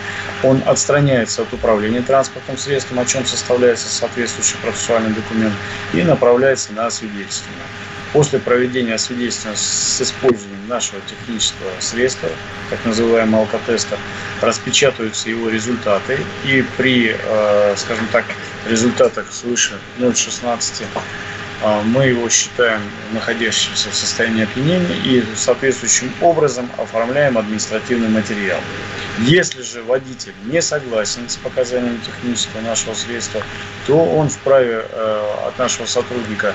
он 0.42 0.62
отстраняется 0.66 1.42
от 1.42 1.52
управления 1.52 2.02
транспортным 2.02 2.58
средством, 2.58 3.00
о 3.00 3.06
чем 3.06 3.24
составляется 3.24 3.88
соответствующий 3.88 4.56
процессуальный 4.62 5.14
документ, 5.14 5.54
и 5.94 6.02
направляется 6.02 6.72
на 6.72 6.86
освидетельствование. 6.86 7.64
После 8.12 8.38
проведения 8.38 8.94
освидетельствования 8.94 9.58
с 9.58 10.00
использованием 10.00 10.55
нашего 10.68 11.00
технического 11.02 11.70
средства, 11.80 12.28
так 12.70 12.84
называемого 12.84 13.42
алкотеста, 13.42 13.98
распечатываются 14.40 15.28
его 15.30 15.48
результаты. 15.48 16.18
И 16.44 16.64
при, 16.76 17.16
э, 17.18 17.74
скажем 17.76 18.06
так, 18.12 18.24
результатах 18.68 19.26
свыше 19.32 19.78
0,16 19.98 20.82
э, 20.82 21.00
мы 21.84 22.06
его 22.06 22.28
считаем 22.28 22.82
находящимся 23.12 23.90
в 23.90 23.94
состоянии 23.94 24.44
опьянения 24.44 24.96
и 25.04 25.24
соответствующим 25.34 26.12
образом 26.20 26.70
оформляем 26.76 27.38
административный 27.38 28.08
материал. 28.08 28.60
Если 29.20 29.62
же 29.62 29.82
водитель 29.82 30.34
не 30.44 30.60
согласен 30.60 31.28
с 31.28 31.36
показаниями 31.36 31.98
технического 32.04 32.60
нашего 32.60 32.94
средства, 32.94 33.42
то 33.86 33.98
он 33.98 34.28
вправе 34.28 34.84
э, 34.90 35.46
от 35.46 35.58
нашего 35.58 35.86
сотрудника 35.86 36.54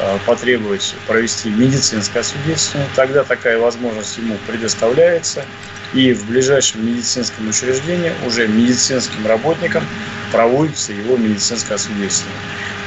Э, 0.00 0.16
потребовать 0.26 0.94
провести 1.08 1.50
медицинское 1.50 2.20
освидетельствование, 2.20 2.88
тогда 2.94 3.24
такая 3.24 3.58
возможность 3.58 4.16
ему 4.16 4.36
предоставляется, 4.46 5.44
и 5.94 6.12
в 6.12 6.26
ближайшем 6.26 6.86
медицинском 6.86 7.48
учреждении 7.48 8.12
уже 8.26 8.46
медицинским 8.46 9.26
работникам 9.26 9.84
проводится 10.30 10.92
его 10.92 11.16
медицинское 11.16 11.74
освидетельствование. 11.74 12.40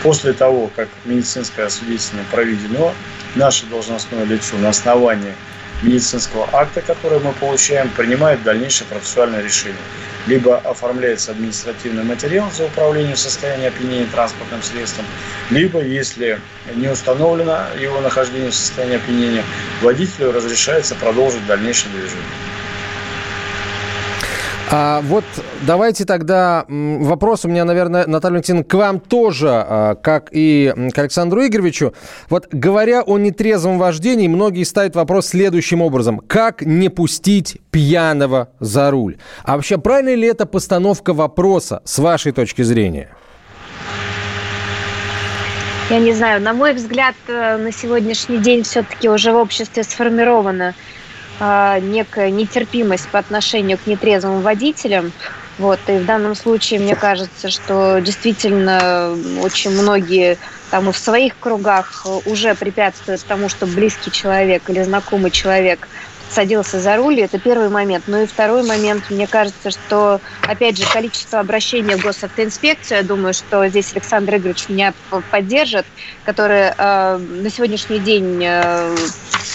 После 0.03 0.33
того, 0.33 0.69
как 0.75 0.87
медицинское 1.05 1.63
освидетельствование 1.63 2.27
проведено, 2.31 2.93
наше 3.35 3.65
должностное 3.67 4.25
лицо 4.25 4.57
на 4.57 4.69
основании 4.69 5.33
медицинского 5.81 6.47
акта, 6.51 6.81
который 6.81 7.19
мы 7.19 7.33
получаем, 7.33 7.89
принимает 7.89 8.43
дальнейшее 8.43 8.87
процессуальное 8.87 9.41
решение. 9.41 9.81
Либо 10.27 10.57
оформляется 10.59 11.31
административный 11.31 12.03
материал 12.03 12.51
за 12.55 12.65
управление 12.65 13.15
состоянием 13.15 13.73
опьянения 13.73 14.05
транспортным 14.05 14.61
средством, 14.61 15.05
либо, 15.49 15.83
если 15.83 16.39
не 16.75 16.89
установлено 16.89 17.65
его 17.79 17.99
нахождение 18.01 18.51
в 18.51 18.55
состоянии 18.55 18.97
опьянения, 18.97 19.43
водителю 19.81 20.31
разрешается 20.31 20.93
продолжить 20.93 21.45
дальнейшее 21.47 21.91
движение. 21.93 22.23
А 24.73 25.01
вот 25.01 25.25
давайте 25.63 26.05
тогда 26.05 26.63
вопрос 26.69 27.43
у 27.43 27.49
меня, 27.49 27.65
наверное, 27.65 28.07
Наталья 28.07 28.35
Валентиновна, 28.35 28.63
к 28.63 28.73
вам 28.73 28.99
тоже, 29.01 29.49
а, 29.49 29.95
как 29.95 30.29
и 30.31 30.73
к 30.93 30.97
Александру 30.97 31.45
Игоревичу. 31.45 31.93
Вот 32.29 32.47
говоря 32.53 33.01
о 33.01 33.17
нетрезвом 33.17 33.77
вождении, 33.77 34.29
многие 34.29 34.63
ставят 34.63 34.95
вопрос 34.95 35.27
следующим 35.27 35.81
образом. 35.81 36.19
Как 36.19 36.61
не 36.61 36.87
пустить 36.87 37.59
пьяного 37.69 38.47
за 38.61 38.89
руль? 38.91 39.17
А 39.43 39.57
вообще, 39.57 39.77
правильно 39.77 40.15
ли 40.15 40.25
это 40.25 40.45
постановка 40.45 41.11
вопроса 41.13 41.81
с 41.83 41.99
вашей 41.99 42.31
точки 42.31 42.61
зрения? 42.61 43.09
Я 45.89 45.99
не 45.99 46.13
знаю, 46.13 46.41
на 46.41 46.53
мой 46.53 46.71
взгляд, 46.73 47.15
э, 47.27 47.57
на 47.57 47.73
сегодняшний 47.73 48.37
день 48.37 48.63
все-таки 48.63 49.09
уже 49.09 49.33
в 49.33 49.35
обществе 49.35 49.83
сформировано 49.83 50.75
некая 51.81 52.29
нетерпимость 52.31 53.09
по 53.09 53.19
отношению 53.19 53.79
к 53.79 53.85
нетрезвым 53.85 54.41
водителям. 54.41 55.13
Вот, 55.57 55.81
и 55.89 55.99
в 55.99 56.05
данном 56.05 56.33
случае 56.33 56.79
мне 56.79 56.95
кажется, 56.95 57.49
что 57.49 57.99
действительно 57.99 59.15
очень 59.37 59.71
многие 59.71 60.39
там 60.69 60.89
и 60.89 60.93
в 60.93 60.97
своих 60.97 61.37
кругах 61.37 62.05
уже 62.05 62.55
препятствуют 62.55 63.21
тому, 63.25 63.49
что 63.49 63.67
близкий 63.67 64.11
человек 64.11 64.69
или 64.69 64.81
знакомый 64.81 65.31
человек 65.31 65.87
садился 66.31 66.79
за 66.79 66.95
руль, 66.97 67.19
это 67.19 67.39
первый 67.39 67.69
момент. 67.69 68.05
Ну 68.07 68.21
и 68.21 68.25
второй 68.25 68.63
момент, 68.63 69.09
мне 69.09 69.27
кажется, 69.27 69.71
что, 69.71 70.21
опять 70.47 70.77
же, 70.77 70.85
количество 70.91 71.39
обращений 71.39 71.95
в 71.95 72.01
госавтоинспекцию, 72.01 72.99
я 72.99 73.03
думаю, 73.03 73.33
что 73.33 73.67
здесь 73.67 73.91
Александр 73.93 74.37
Игоревич 74.37 74.69
меня 74.69 74.93
поддержит, 75.29 75.85
которые 76.25 76.73
э, 76.77 77.17
на 77.17 77.49
сегодняшний 77.49 77.99
день 77.99 78.41
э, 78.43 78.95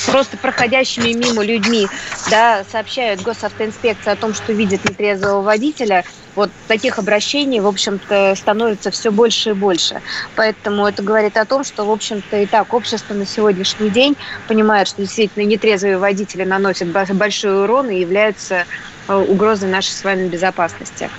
просто 0.07 0.37
проходящими 0.37 1.13
мимо 1.13 1.45
людьми 1.45 1.89
да, 2.31 2.65
сообщают 2.71 3.23
госавтоинспекции 3.23 4.11
о 4.11 4.17
том, 4.17 4.35
что 4.35 4.53
видят 4.53 4.85
нетрезвого 4.85 5.43
водителя, 5.43 6.05
вот 6.37 6.51
таких 6.69 6.99
обращений, 6.99 7.61
в 7.61 7.67
общем-то, 7.67 8.35
становится 8.37 8.91
все 8.91 9.11
больше 9.11 9.51
и 9.51 9.53
больше. 9.55 10.01
Поэтому 10.37 10.87
это 10.87 11.03
говорит 11.03 11.37
о 11.37 11.45
том, 11.45 11.65
что, 11.65 11.85
в 11.85 11.91
общем-то, 11.91 12.37
и 12.37 12.47
так 12.47 12.73
общество 12.75 13.15
на 13.15 13.27
сегодняшний 13.27 13.91
день 13.91 14.17
понимает, 14.47 14.89
что 14.89 15.03
действительно 15.03 15.45
нетрезвые 15.45 15.99
водители 15.99 16.45
наносят 16.45 16.89
большой 16.89 17.65
урон 17.65 17.89
и 17.91 17.99
являются 17.99 18.67
э, 19.09 19.15
угрозой 19.15 19.71
нашей 19.71 19.93
с 19.93 20.05
вами 20.05 20.29
безопасности. 20.29 21.11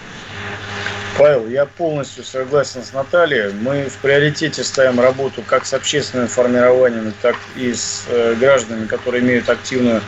Павел, 1.18 1.48
я 1.48 1.66
полностью 1.66 2.24
согласен 2.24 2.84
с 2.84 2.94
Натальей. 2.94 3.52
Мы 3.52 3.90
в 3.90 3.98
приоритете 3.98 4.64
ставим 4.64 5.00
работу 5.00 5.42
как 5.42 5.66
с 5.66 5.74
общественным 5.74 6.28
формированием, 6.28 7.12
так 7.24 7.36
и 7.56 7.74
с 7.74 8.06
э, 8.08 8.36
гражданами, 8.36 8.86
которые 8.86 9.24
имеют 9.24 9.50
активную 9.50 10.04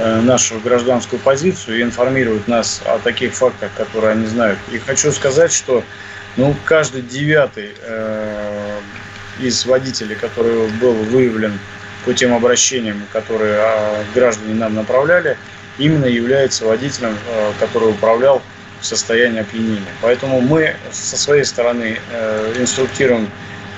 нашу 0.00 0.58
гражданскую 0.60 1.20
позицию 1.20 1.78
и 1.78 1.82
информируют 1.82 2.48
нас 2.48 2.80
о 2.86 2.98
таких 2.98 3.34
фактах, 3.34 3.70
которые 3.76 4.12
они 4.12 4.26
знают. 4.26 4.58
И 4.72 4.78
хочу 4.78 5.12
сказать, 5.12 5.52
что 5.52 5.84
ну, 6.36 6.54
каждый 6.64 7.02
девятый 7.02 7.74
э, 7.82 8.80
из 9.40 9.64
водителей, 9.66 10.16
который 10.16 10.68
был 10.80 10.94
выявлен 10.94 11.58
по 12.04 12.14
тем 12.14 12.34
обращениям, 12.34 13.02
которые 13.12 13.56
э, 13.58 14.04
граждане 14.14 14.54
нам 14.54 14.74
направляли, 14.74 15.36
именно 15.78 16.06
является 16.06 16.64
водителем, 16.64 17.16
э, 17.28 17.52
который 17.58 17.90
управлял 17.90 18.42
в 18.80 18.86
состоянии 18.86 19.40
опьянения. 19.40 19.92
Поэтому 20.00 20.40
мы 20.40 20.76
со 20.92 21.16
своей 21.16 21.44
стороны 21.44 21.98
э, 22.10 22.54
инструктируем 22.58 23.28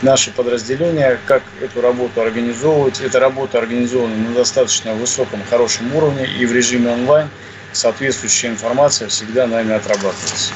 наши 0.02 0.30
подразделения, 0.30 1.18
как 1.26 1.42
эту 1.60 1.80
работу 1.80 2.20
организовывать. 2.20 3.00
Эта 3.00 3.20
работа 3.20 3.58
организована 3.58 4.14
на 4.16 4.34
достаточно 4.34 4.94
высоком, 4.94 5.40
хорошем 5.48 5.94
уровне 5.94 6.26
и 6.26 6.44
в 6.44 6.52
режиме 6.52 6.90
онлайн. 6.90 7.28
Соответствующая 7.72 8.48
информация 8.48 9.08
всегда 9.08 9.46
нами 9.46 9.72
отрабатывается. 9.72 10.52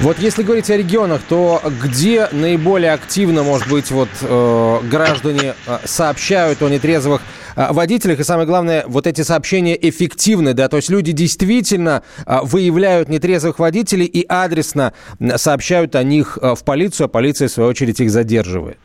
Вот 0.00 0.18
если 0.18 0.42
говорить 0.42 0.68
о 0.70 0.76
регионах, 0.76 1.20
то 1.28 1.62
где 1.80 2.28
наиболее 2.32 2.92
активно, 2.92 3.44
может 3.44 3.68
быть, 3.68 3.90
вот 3.92 4.08
э, 4.20 4.78
граждане 4.82 5.54
э, 5.66 5.78
сообщают 5.84 6.60
о 6.62 6.68
нетрезвых 6.68 7.22
водителях, 7.56 8.20
и 8.20 8.24
самое 8.24 8.46
главное, 8.46 8.84
вот 8.86 9.06
эти 9.06 9.22
сообщения 9.22 9.76
эффективны, 9.88 10.54
да, 10.54 10.68
то 10.68 10.76
есть 10.76 10.90
люди 10.90 11.12
действительно 11.12 12.02
э, 12.26 12.38
выявляют 12.42 13.08
нетрезвых 13.08 13.58
водителей 13.58 14.06
и 14.06 14.24
адресно 14.26 14.92
сообщают 15.36 15.94
о 15.96 16.02
них 16.02 16.38
э, 16.40 16.54
в 16.54 16.64
полицию, 16.64 17.06
а 17.06 17.08
полиция, 17.08 17.48
в 17.48 17.52
свою 17.52 17.70
очередь, 17.70 18.00
их 18.00 18.10
задерживает. 18.10 18.78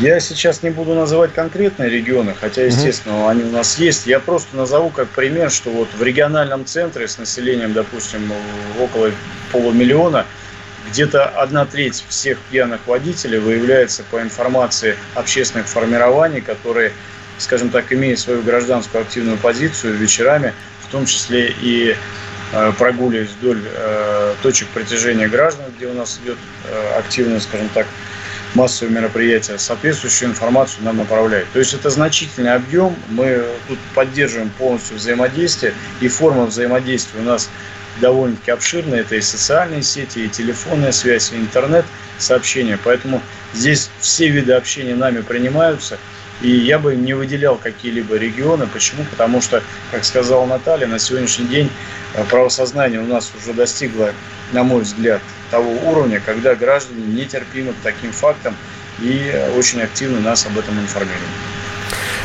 Я 0.00 0.20
сейчас 0.20 0.62
не 0.62 0.70
буду 0.70 0.94
называть 0.94 1.32
конкретные 1.32 1.90
регионы, 1.90 2.34
хотя, 2.40 2.62
естественно, 2.64 3.14
mm-hmm. 3.14 3.30
они 3.30 3.42
у 3.44 3.50
нас 3.50 3.78
есть. 3.78 4.06
Я 4.06 4.20
просто 4.20 4.56
назову 4.56 4.90
как 4.90 5.08
пример, 5.08 5.50
что 5.50 5.70
вот 5.70 5.88
в 5.98 6.02
региональном 6.02 6.64
центре 6.66 7.08
с 7.08 7.18
населением, 7.18 7.72
допустим, 7.72 8.32
около 8.80 9.10
полумиллиона, 9.50 10.24
где-то 10.88 11.24
одна 11.24 11.64
треть 11.64 12.04
всех 12.08 12.38
пьяных 12.50 12.86
водителей 12.86 13.38
выявляется 13.38 14.04
по 14.10 14.20
информации 14.20 14.96
общественных 15.14 15.66
формирований, 15.66 16.40
которые, 16.40 16.92
скажем 17.38 17.70
так, 17.70 17.92
имеют 17.92 18.18
свою 18.20 18.42
гражданскую 18.42 19.02
активную 19.02 19.38
позицию 19.38 19.96
вечерами, 19.96 20.52
в 20.86 20.92
том 20.92 21.06
числе 21.06 21.54
и 21.60 21.96
э, 22.52 22.72
прогуливаясь 22.78 23.30
вдоль 23.40 23.62
э, 23.64 24.34
точек 24.42 24.68
притяжения 24.68 25.28
граждан, 25.28 25.64
где 25.76 25.86
у 25.86 25.94
нас 25.94 26.20
идет 26.22 26.38
э, 26.68 26.98
активная, 26.98 27.40
скажем 27.40 27.68
так, 27.70 27.86
массовые 28.54 28.94
мероприятия, 28.94 29.58
соответствующую 29.58 30.30
информацию 30.30 30.84
нам 30.84 30.98
направляют. 30.98 31.48
То 31.52 31.58
есть 31.58 31.74
это 31.74 31.90
значительный 31.90 32.54
объем, 32.54 32.94
мы 33.08 33.44
тут 33.68 33.78
поддерживаем 33.94 34.50
полностью 34.50 34.96
взаимодействие, 34.96 35.72
и 36.00 36.08
форма 36.08 36.44
взаимодействия 36.46 37.20
у 37.20 37.24
нас 37.24 37.48
довольно-таки 38.00 38.50
обширная, 38.50 39.00
это 39.00 39.16
и 39.16 39.20
социальные 39.20 39.82
сети, 39.82 40.20
и 40.20 40.28
телефонная 40.28 40.92
связь, 40.92 41.32
и 41.32 41.36
интернет 41.36 41.84
сообщения, 42.18 42.78
поэтому 42.82 43.22
здесь 43.54 43.90
все 44.00 44.28
виды 44.28 44.52
общения 44.52 44.94
нами 44.94 45.20
принимаются, 45.20 45.98
и 46.42 46.50
я 46.50 46.78
бы 46.78 46.96
не 46.96 47.14
выделял 47.14 47.56
какие-либо 47.56 48.16
регионы. 48.16 48.66
Почему? 48.66 49.04
Потому 49.10 49.40
что, 49.40 49.62
как 49.90 50.04
сказала 50.04 50.44
Наталья, 50.44 50.86
на 50.86 50.98
сегодняшний 50.98 51.46
день 51.46 51.70
э, 52.14 52.24
правосознание 52.24 53.00
у 53.00 53.06
нас 53.06 53.30
уже 53.40 53.54
достигло, 53.54 54.12
на 54.52 54.64
мой 54.64 54.82
взгляд, 54.82 55.22
того 55.50 55.70
уровня, 55.90 56.20
когда 56.24 56.54
граждане 56.54 57.04
нетерпимы 57.06 57.72
к 57.72 57.82
таким 57.82 58.12
фактам 58.12 58.54
и 59.00 59.32
очень 59.56 59.80
активно 59.82 60.20
нас 60.20 60.44
об 60.46 60.58
этом 60.58 60.78
информируют. 60.80 61.30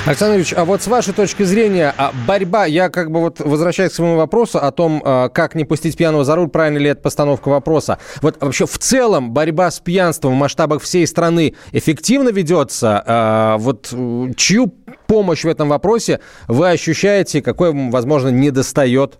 Александр 0.07 0.37
Ильич, 0.37 0.53
а 0.55 0.63
вот 0.63 0.81
с 0.81 0.87
вашей 0.87 1.13
точки 1.13 1.43
зрения, 1.43 1.93
а 1.97 2.13
борьба, 2.25 2.65
я 2.65 2.87
как 2.87 3.11
бы 3.11 3.19
вот 3.19 3.41
возвращаюсь 3.41 3.91
к 3.91 3.95
своему 3.95 4.15
вопросу 4.15 4.57
о 4.57 4.71
том, 4.71 5.01
а, 5.03 5.27
как 5.27 5.53
не 5.53 5.65
пустить 5.65 5.97
пьяного 5.97 6.23
за 6.23 6.37
руль, 6.37 6.47
правильно 6.47 6.77
ли 6.77 6.91
это 6.91 7.01
постановка 7.01 7.49
вопроса. 7.49 7.99
Вот 8.21 8.41
вообще 8.41 8.65
в 8.65 8.77
целом 8.77 9.31
борьба 9.31 9.69
с 9.69 9.81
пьянством 9.81 10.31
в 10.31 10.37
масштабах 10.37 10.81
всей 10.81 11.05
страны 11.05 11.55
эффективно 11.73 12.29
ведется? 12.29 13.03
А, 13.05 13.57
вот 13.57 13.93
чью 14.37 14.73
помощь 15.07 15.43
в 15.43 15.49
этом 15.49 15.67
вопросе 15.67 16.21
вы 16.47 16.69
ощущаете, 16.69 17.41
какой 17.41 17.73
возможно, 17.73 18.29
не 18.29 18.49
достает? 18.49 19.19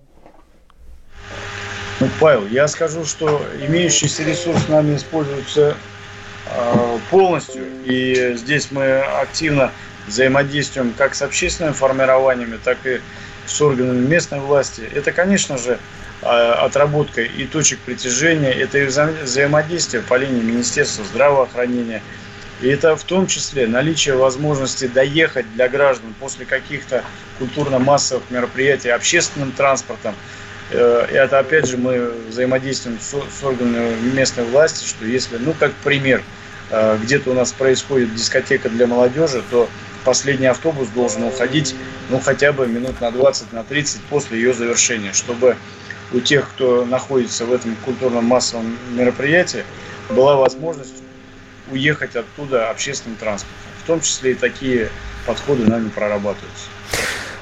Ну, 2.00 2.08
Павел, 2.22 2.48
я 2.48 2.66
скажу, 2.70 3.04
что 3.04 3.42
имеющийся 3.68 4.24
ресурс 4.24 4.70
нами 4.70 4.96
используется 4.96 5.76
полностью, 7.12 7.66
и 7.84 8.36
здесь 8.38 8.72
мы 8.72 9.02
активно 9.02 9.72
взаимодействуем 10.08 10.94
как 10.98 11.16
с 11.16 11.22
общественными 11.22 11.74
формированиями, 11.74 12.60
так 12.64 12.78
и 12.86 13.02
с 13.46 13.62
органами 13.62 14.06
местной 14.06 14.40
власти. 14.40 14.82
Это, 14.94 15.12
конечно 15.12 15.58
же, 15.58 15.80
э, 16.22 16.26
отработка 16.26 17.22
и 17.22 17.46
точек 17.46 17.80
притяжения, 17.80 18.52
это 18.52 18.80
и 18.80 18.86
вза 18.86 19.08
взаимодействие 19.24 20.02
по 20.04 20.16
линии 20.16 20.42
Министерства 20.42 21.06
здравоохранения, 21.06 22.02
и 22.62 22.68
это 22.68 22.96
в 22.96 23.04
том 23.04 23.28
числе 23.28 23.68
наличие 23.68 24.16
возможности 24.16 24.88
доехать 24.88 25.46
для 25.54 25.70
граждан 25.70 26.16
после 26.20 26.46
каких-то 26.46 27.04
культурно-массовых 27.38 28.24
мероприятий 28.32 28.90
общественным 28.90 29.52
транспортом, 29.52 30.16
Э, 30.70 31.08
и 31.10 31.14
это, 31.14 31.40
опять 31.40 31.68
же, 31.68 31.78
мы 31.78 32.12
взаимодействуем 32.30 33.00
с 33.00 33.44
органами 33.44 33.96
местной 34.14 34.46
власти, 34.46 34.86
что 34.86 35.06
если, 35.06 35.38
ну, 35.38 35.54
как 35.54 35.72
пример, 35.84 36.22
э, 36.70 36.98
где-то 37.02 37.32
у 37.32 37.34
нас 37.34 37.52
происходит 37.52 38.14
дискотека 38.14 38.70
для 38.70 38.88
молодежи, 38.88 39.44
то 39.50 39.70
последний 40.08 40.48
автобус 40.48 40.88
должен 40.88 41.24
уходить, 41.24 41.76
ну, 42.10 42.22
хотя 42.22 42.54
бы 42.54 42.66
минут 42.66 43.02
на 43.02 43.12
20, 43.12 43.52
на 43.52 43.66
30 43.66 44.00
после 44.04 44.38
ее 44.38 44.54
завершения, 44.54 45.12
чтобы 45.12 45.58
у 46.14 46.22
тех, 46.22 46.48
кто 46.48 46.86
находится 46.86 47.46
в 47.46 47.52
этом 47.52 47.76
культурном 47.84 48.24
массовом 48.24 48.78
мероприятии, 48.92 49.66
была 50.10 50.38
возможность 50.38 51.04
уехать 51.70 52.16
оттуда 52.16 52.70
общественным 52.70 53.18
транспортом. 53.18 53.70
В 53.84 53.86
том 53.86 54.00
числе 54.00 54.32
и 54.32 54.36
такие 54.36 54.90
подходы 55.26 55.66
нами 55.66 55.90
прорабатываются. 55.90 56.68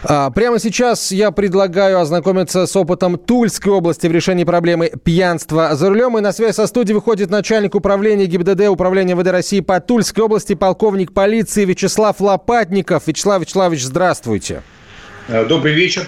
А, 0.03 0.29
прямо 0.29 0.59
сейчас 0.59 1.11
я 1.11 1.31
предлагаю 1.31 1.99
ознакомиться 1.99 2.65
с 2.67 2.75
опытом 2.75 3.17
Тульской 3.17 3.71
области 3.71 4.07
в 4.07 4.11
решении 4.11 4.43
проблемы 4.43 4.91
пьянства 5.03 5.75
за 5.75 5.89
рулем. 5.89 6.17
И 6.17 6.21
на 6.21 6.31
связь 6.31 6.55
со 6.55 6.67
студией 6.67 6.95
выходит 6.95 7.29
начальник 7.29 7.75
управления 7.75 8.25
ГИБДД 8.25 8.67
Управления 8.67 9.15
ВД 9.15 9.27
России 9.27 9.61
по 9.61 9.79
Тульской 9.79 10.23
области, 10.23 10.53
полковник 10.53 11.13
полиции 11.13 11.65
Вячеслав 11.65 12.19
Лопатников. 12.19 13.07
Вячеслав 13.07 13.41
Вячеславович, 13.41 13.83
здравствуйте. 13.83 14.61
Э, 15.27 15.45
добрый 15.45 15.73
вечер. 15.73 16.07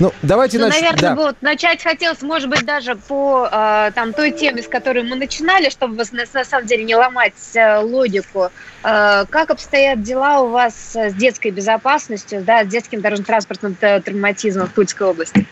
Ну, 0.00 0.14
давайте 0.22 0.58
ну, 0.58 0.66
начнем. 0.66 0.82
Наверное, 0.82 1.10
да. 1.10 1.14
вот 1.14 1.36
начать 1.42 1.82
хотелось, 1.82 2.22
может 2.22 2.48
быть, 2.48 2.64
даже 2.64 2.96
по 2.96 3.46
э, 3.52 3.90
там, 3.94 4.14
той 4.14 4.30
теме, 4.30 4.62
с 4.62 4.66
которой 4.66 5.02
мы 5.04 5.14
начинали, 5.14 5.68
чтобы 5.68 6.02
на, 6.12 6.24
на 6.32 6.44
самом 6.44 6.66
деле 6.66 6.84
не 6.84 6.96
ломать 6.96 7.34
э, 7.54 7.78
логику. 7.80 8.48
Э, 8.82 9.26
как 9.28 9.50
обстоят 9.50 10.02
дела 10.02 10.40
у 10.40 10.48
вас 10.48 10.74
с 10.94 11.12
детской 11.12 11.50
безопасностью, 11.50 12.42
да, 12.42 12.64
с 12.64 12.68
детским 12.68 13.02
дорожно-транспортным 13.02 13.74
травматизмом 13.74 14.68
в 14.68 14.72
Тульской 14.72 15.06
области? 15.06 15.46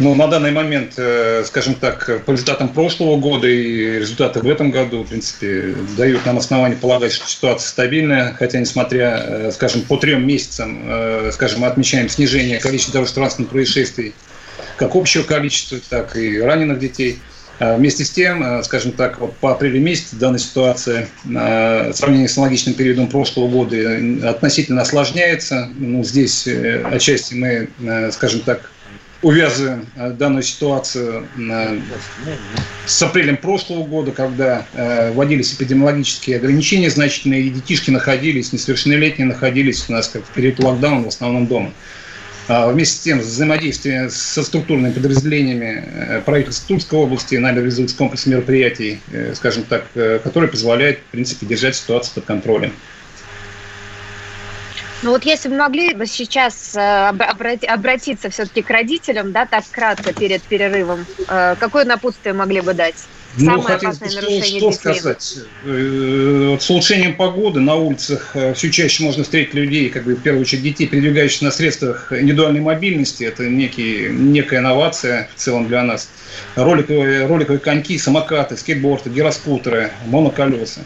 Ну, 0.00 0.16
на 0.16 0.26
данный 0.26 0.50
момент, 0.50 0.94
э, 0.96 1.44
скажем 1.46 1.76
так, 1.76 2.24
по 2.24 2.32
результатам 2.32 2.68
прошлого 2.70 3.16
года 3.16 3.46
и 3.46 4.00
результаты 4.00 4.40
в 4.40 4.48
этом 4.48 4.72
году, 4.72 5.04
в 5.04 5.08
принципе, 5.08 5.72
дают 5.96 6.26
нам 6.26 6.38
основание 6.38 6.76
полагать, 6.76 7.12
что 7.12 7.28
ситуация 7.28 7.68
стабильная, 7.68 8.34
хотя, 8.36 8.58
несмотря, 8.58 9.22
э, 9.24 9.52
скажем, 9.52 9.82
по 9.82 9.96
трем 9.96 10.26
месяцам, 10.26 10.82
э, 10.84 11.30
скажем, 11.32 11.60
мы 11.60 11.68
отмечаем 11.68 12.08
снижение 12.08 12.58
количества 12.58 12.94
дорожно-транспортных 12.94 13.50
происшествий, 13.50 14.14
как 14.78 14.96
общего 14.96 15.22
количества, 15.22 15.78
так 15.88 16.16
и 16.16 16.40
раненых 16.40 16.80
детей. 16.80 17.20
Вместе 17.60 18.04
с 18.04 18.10
тем, 18.10 18.64
скажем 18.64 18.90
так, 18.90 19.20
вот 19.20 19.36
по 19.36 19.52
апрелю 19.52 19.80
месяце 19.80 20.16
данная 20.16 20.40
ситуация 20.40 21.06
в 21.22 21.92
сравнении 21.94 22.26
с 22.26 22.36
аналогичным 22.36 22.74
периодом 22.74 23.06
прошлого 23.06 23.46
года 23.46 23.76
относительно 24.28 24.82
осложняется. 24.82 25.70
Ну, 25.76 26.02
здесь 26.02 26.48
отчасти 26.90 27.34
мы, 27.34 27.68
скажем 28.10 28.40
так, 28.40 28.72
увязываем 29.24 29.86
э, 29.96 30.10
данную 30.10 30.42
ситуацию 30.42 31.26
э, 31.38 31.80
с 32.84 33.02
апрелем 33.02 33.38
прошлого 33.38 33.84
года, 33.84 34.12
когда 34.12 34.66
э, 34.74 35.12
вводились 35.12 35.54
эпидемиологические 35.54 36.36
ограничения 36.36 36.90
значительные, 36.90 37.44
и 37.44 37.48
детишки 37.48 37.90
находились, 37.90 38.52
несовершеннолетние 38.52 39.26
находились 39.26 39.86
у 39.88 39.92
нас 39.92 40.08
как 40.08 40.24
в 40.26 40.28
период 40.28 40.58
локдауна 40.58 41.04
в 41.04 41.08
основном 41.08 41.46
дома. 41.46 41.72
А 42.48 42.70
вместе 42.70 42.96
с 42.96 43.00
тем, 43.00 43.20
взаимодействие 43.20 44.10
со 44.10 44.42
структурными 44.42 44.92
подразделениями 44.92 46.20
правительства 46.26 46.68
Тульской 46.68 46.98
области 46.98 47.36
нами 47.36 47.56
реализуется 47.56 47.96
комплекс 47.96 48.26
мероприятий, 48.26 49.00
скажем 49.32 49.62
так, 49.62 49.86
которые 49.94 50.50
позволяют, 50.50 50.98
в 50.98 51.12
принципе, 51.12 51.46
держать 51.46 51.76
ситуацию 51.76 52.16
под 52.16 52.24
контролем. 52.26 52.74
Ну 55.04 55.10
вот 55.10 55.24
если 55.24 55.50
бы 55.50 55.56
могли 55.56 55.92
бы 55.92 56.06
сейчас 56.06 56.74
э, 56.74 57.08
обратиться 57.68 58.30
все-таки 58.30 58.62
к 58.62 58.70
родителям, 58.70 59.32
да, 59.32 59.44
так 59.44 59.64
кратко 59.70 60.14
перед 60.14 60.42
перерывом, 60.42 61.04
э, 61.28 61.56
какое 61.60 61.84
напутствие 61.84 62.32
могли 62.32 62.62
бы 62.62 62.72
дать? 62.72 62.94
Ну, 63.36 63.44
Самое 63.44 63.78
ну, 63.82 63.92
что, 63.92 64.04
нарушение 64.04 64.60
что 64.60 64.70
детей. 64.70 64.72
сказать? 64.72 65.38
Э, 65.64 66.56
с 66.58 66.70
улучшением 66.70 67.16
погоды 67.16 67.60
на 67.60 67.74
улицах 67.74 68.34
все 68.54 68.70
чаще 68.70 69.04
можно 69.04 69.24
встретить 69.24 69.52
людей, 69.52 69.90
как 69.90 70.04
бы 70.04 70.14
в 70.14 70.22
первую 70.22 70.40
очередь 70.40 70.62
детей, 70.62 70.86
передвигающихся 70.86 71.44
на 71.44 71.50
средствах 71.50 72.10
индивидуальной 72.10 72.60
мобильности. 72.60 73.24
Это 73.24 73.46
некий, 73.46 74.08
некая 74.08 74.60
инновация 74.60 75.28
в 75.36 75.38
целом 75.38 75.68
для 75.68 75.82
нас. 75.82 76.08
Роликовые, 76.56 77.26
роликовые 77.26 77.60
коньки, 77.60 77.98
самокаты, 77.98 78.56
скейтборды, 78.56 79.10
гироскутеры, 79.10 79.90
моноколеса. 80.06 80.80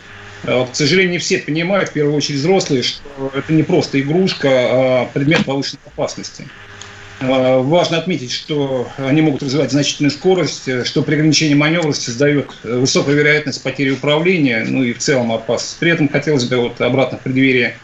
А 0.45 0.59
вот, 0.59 0.71
к 0.71 0.75
сожалению, 0.75 1.13
не 1.13 1.19
все 1.19 1.39
понимают, 1.39 1.91
в 1.91 1.93
первую 1.93 2.17
очередь 2.17 2.39
взрослые, 2.39 2.83
что 2.83 3.33
это 3.35 3.53
не 3.53 3.63
просто 3.63 4.01
игрушка, 4.01 4.49
а 4.51 5.11
предмет 5.13 5.45
повышенной 5.45 5.81
опасности. 5.87 6.47
А, 7.21 7.59
важно 7.59 7.99
отметить, 7.99 8.31
что 8.31 8.89
они 8.97 9.23
могут 9.23 9.43
развивать 9.43 9.73
значительную 9.73 10.13
скорость, 10.13 10.87
что 10.87 11.03
при 11.03 11.15
ограничении 11.15 11.55
маневрности 11.55 12.07
создает 12.07 12.51
высокую 12.63 13.17
вероятность 13.17 13.63
потери 13.63 13.91
управления, 13.91 14.65
ну 14.67 14.85
и 14.85 14.93
в 14.93 14.99
целом 14.99 15.33
опасность. 15.33 15.79
При 15.81 15.91
этом 15.91 16.09
хотелось 16.09 16.45
бы 16.45 16.57
вот 16.57 16.81
обратно 16.81 17.19
в 17.19 17.23
преддверии 17.23 17.75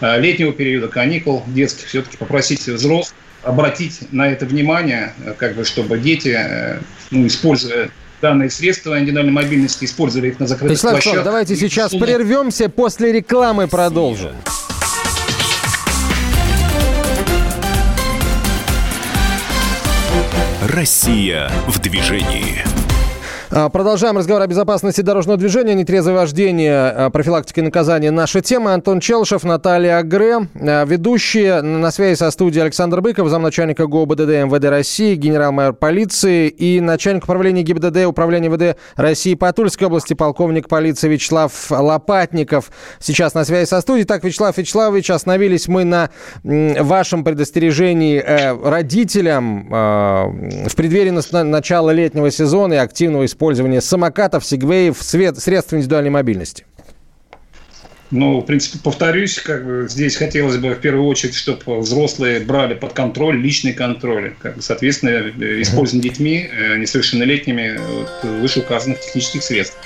а, 0.00 0.16
летнего 0.16 0.52
периода 0.52 0.88
каникул 0.88 1.44
детских 1.46 1.88
все-таки 1.88 2.16
попросить 2.16 2.66
взрослых 2.66 3.14
обратить 3.42 4.12
на 4.12 4.28
это 4.28 4.46
внимание, 4.46 5.14
как 5.38 5.54
бы, 5.54 5.64
чтобы 5.64 5.98
дети, 5.98 6.36
ну, 7.10 7.26
используя 7.26 7.90
данные 8.20 8.50
средства 8.50 8.98
индивидуальной 8.98 9.32
мобильности, 9.32 9.84
использовали 9.84 10.28
их 10.28 10.40
на 10.40 10.46
закрытых 10.46 10.72
Вячеслав 10.72 10.94
площадках. 10.94 11.24
давайте 11.24 11.56
сейчас 11.56 11.92
прервемся, 11.92 12.68
после 12.68 13.12
рекламы 13.12 13.68
продолжим. 13.68 14.32
Россия 20.62 21.50
в 21.66 21.78
движении. 21.80 22.77
А, 23.50 23.70
продолжаем 23.70 24.18
разговор 24.18 24.42
о 24.42 24.46
безопасности 24.46 25.00
дорожного 25.00 25.38
движения, 25.38 25.72
нетрезвое 25.72 26.14
вождение, 26.14 26.74
а, 26.74 27.10
профилактика 27.10 27.62
и 27.62 27.64
наказание. 27.64 28.10
Наша 28.10 28.42
тема. 28.42 28.74
Антон 28.74 29.00
Челшев, 29.00 29.42
Наталья 29.42 29.96
Агре. 29.96 30.40
А, 30.54 30.84
ведущие 30.84 31.62
на 31.62 31.90
связи 31.90 32.18
со 32.18 32.30
студией 32.30 32.64
Александр 32.64 33.00
Быков, 33.00 33.28
замначальника 33.28 33.86
ГОБДД 33.86 34.44
МВД 34.44 34.64
России, 34.66 35.14
генерал-майор 35.14 35.72
полиции 35.72 36.48
и 36.48 36.78
начальник 36.80 37.24
управления 37.24 37.62
ГИБДД 37.62 38.04
Управления 38.04 38.50
МВД 38.50 38.76
России 38.96 39.34
по 39.34 39.50
Тульской 39.50 39.86
области, 39.86 40.12
полковник 40.12 40.68
полиции 40.68 41.08
Вячеслав 41.08 41.70
Лопатников. 41.70 42.70
Сейчас 43.00 43.32
на 43.32 43.46
связи 43.46 43.66
со 43.66 43.80
студией. 43.80 44.06
Так, 44.06 44.24
Вячеслав 44.24 44.58
Вячеславович, 44.58 45.10
остановились 45.10 45.68
мы 45.68 45.84
на 45.84 46.10
вашем 46.44 47.24
предостережении 47.24 48.18
э, 48.20 48.54
родителям 48.62 49.68
в 49.70 50.76
преддверии 50.76 51.08
начала 51.42 51.90
летнего 51.90 52.30
сезона 52.30 52.74
и 52.74 52.76
активного 52.76 53.24
использования 53.24 53.37
использования 53.38 53.80
самокатов, 53.80 54.44
сегвеев, 54.44 54.96
средств 55.00 55.72
индивидуальной 55.72 56.10
мобильности? 56.10 56.66
Ну, 58.10 58.40
в 58.40 58.46
принципе, 58.46 58.78
повторюсь, 58.82 59.38
как 59.38 59.64
бы 59.64 59.86
здесь 59.88 60.16
хотелось 60.16 60.56
бы 60.56 60.70
в 60.70 60.80
первую 60.80 61.06
очередь, 61.06 61.36
чтобы 61.36 61.78
взрослые 61.78 62.40
брали 62.40 62.74
под 62.74 62.94
контроль 62.94 63.40
личный 63.40 63.74
контроль. 63.74 64.34
Как 64.42 64.56
бы, 64.56 64.62
соответственно, 64.62 65.30
использование 65.62 66.10
детьми 66.10 66.48
э, 66.50 66.78
несовершеннолетними 66.78 67.78
вот, 67.78 68.10
вышеуказанных 68.40 69.00
технических 69.00 69.42
средств. 69.44 69.78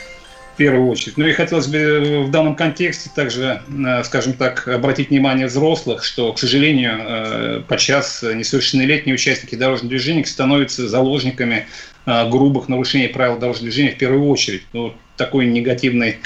В 0.54 0.56
первую 0.56 0.88
очередь. 0.88 1.16
Ну 1.16 1.26
и 1.26 1.32
хотелось 1.32 1.66
бы 1.66 2.24
в 2.26 2.30
данном 2.30 2.54
контексте 2.54 3.10
также, 3.14 3.60
э, 3.68 4.04
скажем 4.04 4.34
так, 4.34 4.68
обратить 4.68 5.10
внимание 5.10 5.48
взрослых, 5.48 6.04
что, 6.04 6.32
к 6.32 6.38
сожалению, 6.38 6.92
э, 7.00 7.62
подчас 7.68 8.22
несовершеннолетние 8.22 9.14
участники 9.14 9.56
дорожного 9.56 9.90
движения 9.90 10.24
становятся 10.24 10.88
заложниками 10.88 11.66
Э, 11.66 11.91
грубых 12.06 12.68
нарушений 12.68 13.08
правил 13.08 13.38
дорожного 13.38 13.70
движения 13.70 13.92
в 13.92 13.98
первую 13.98 14.28
очередь. 14.28 14.62
Ну, 14.72 14.94
такой 15.16 15.46
негативный 15.46 16.16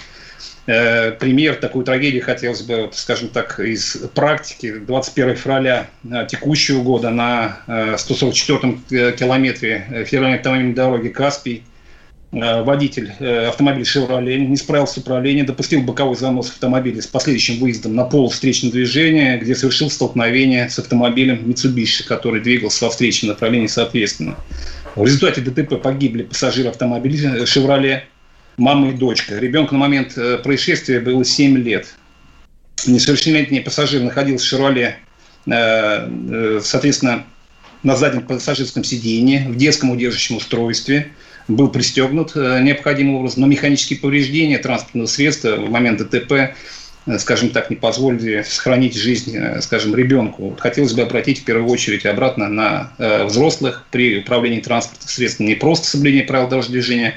э, 0.66 1.12
пример, 1.12 1.56
такую 1.56 1.84
трагедию 1.84 2.22
хотелось 2.22 2.62
бы, 2.62 2.90
скажем 2.92 3.28
так, 3.28 3.60
из 3.60 3.96
практики. 4.14 4.72
21 4.72 5.36
февраля 5.36 5.88
э, 6.04 6.26
текущего 6.28 6.82
года 6.82 7.10
на 7.10 7.60
144-м 7.66 8.82
километре 9.14 10.04
федеральной 10.06 10.38
автомобильной 10.38 10.74
дороги 10.74 11.08
Каспий 11.08 11.64
водитель 12.32 13.12
автомобиля 13.48 13.84
«Шевроле» 13.84 14.44
не 14.44 14.56
справился 14.56 14.94
с 14.94 14.98
управлением, 14.98 15.46
допустил 15.46 15.82
боковой 15.82 16.16
занос 16.16 16.50
автомобиля 16.50 17.00
с 17.00 17.06
последующим 17.06 17.60
выездом 17.60 17.94
на 17.94 18.04
пол 18.04 18.28
встречного 18.28 18.72
движения, 18.72 19.38
где 19.38 19.54
совершил 19.54 19.88
столкновение 19.88 20.68
с 20.68 20.78
автомобилем 20.78 21.48
Mitsubishi, 21.48 22.04
который 22.04 22.40
двигался 22.42 22.86
во 22.86 22.90
встречном 22.90 23.30
направлении 23.30 23.68
соответственно. 23.68 24.36
В 24.96 25.04
результате 25.04 25.42
ДТП 25.42 25.80
погибли 25.80 26.22
пассажиры 26.22 26.70
автомобиля 26.70 27.44
«Шевроле», 27.44 28.08
мама 28.56 28.88
и 28.88 28.92
дочка. 28.92 29.38
Ребенку 29.38 29.74
на 29.74 29.80
момент 29.80 30.16
э, 30.16 30.38
происшествия 30.38 31.00
было 31.00 31.22
7 31.22 31.58
лет. 31.58 31.94
Несовершеннолетний 32.86 33.60
пассажир 33.60 34.00
находился 34.00 34.46
в 34.46 34.48
«Шевроле», 34.48 34.96
э, 35.46 35.50
э, 35.52 36.60
соответственно, 36.62 37.26
на 37.82 37.94
заднем 37.94 38.22
пассажирском 38.22 38.84
сиденье, 38.84 39.46
в 39.46 39.56
детском 39.56 39.90
удерживающем 39.90 40.36
устройстве, 40.36 41.12
был 41.46 41.68
пристегнут 41.68 42.34
необходимым 42.34 43.16
образом, 43.16 43.42
но 43.42 43.46
механические 43.48 43.98
повреждения 43.98 44.58
транспортного 44.58 45.06
средства 45.06 45.56
в 45.56 45.70
момент 45.70 45.98
ДТП 45.98 46.32
Э, 46.32 46.54
скажем 47.18 47.50
так, 47.50 47.70
не 47.70 47.76
позволили 47.76 48.42
сохранить 48.42 48.96
жизнь, 48.96 49.36
э, 49.36 49.60
скажем, 49.60 49.94
ребенку. 49.94 50.56
Хотелось 50.58 50.92
бы 50.92 51.02
обратить 51.02 51.40
в 51.40 51.44
первую 51.44 51.70
очередь 51.70 52.04
обратно 52.04 52.48
на 52.48 52.92
э, 52.98 53.24
взрослых 53.24 53.84
при 53.90 54.18
управлении 54.18 54.60
транспортным 54.60 55.08
средством. 55.08 55.46
Не 55.46 55.54
просто 55.54 55.86
соблюдение 55.86 56.26
правил 56.26 56.48
дорожного 56.48 56.72
движения, 56.72 57.14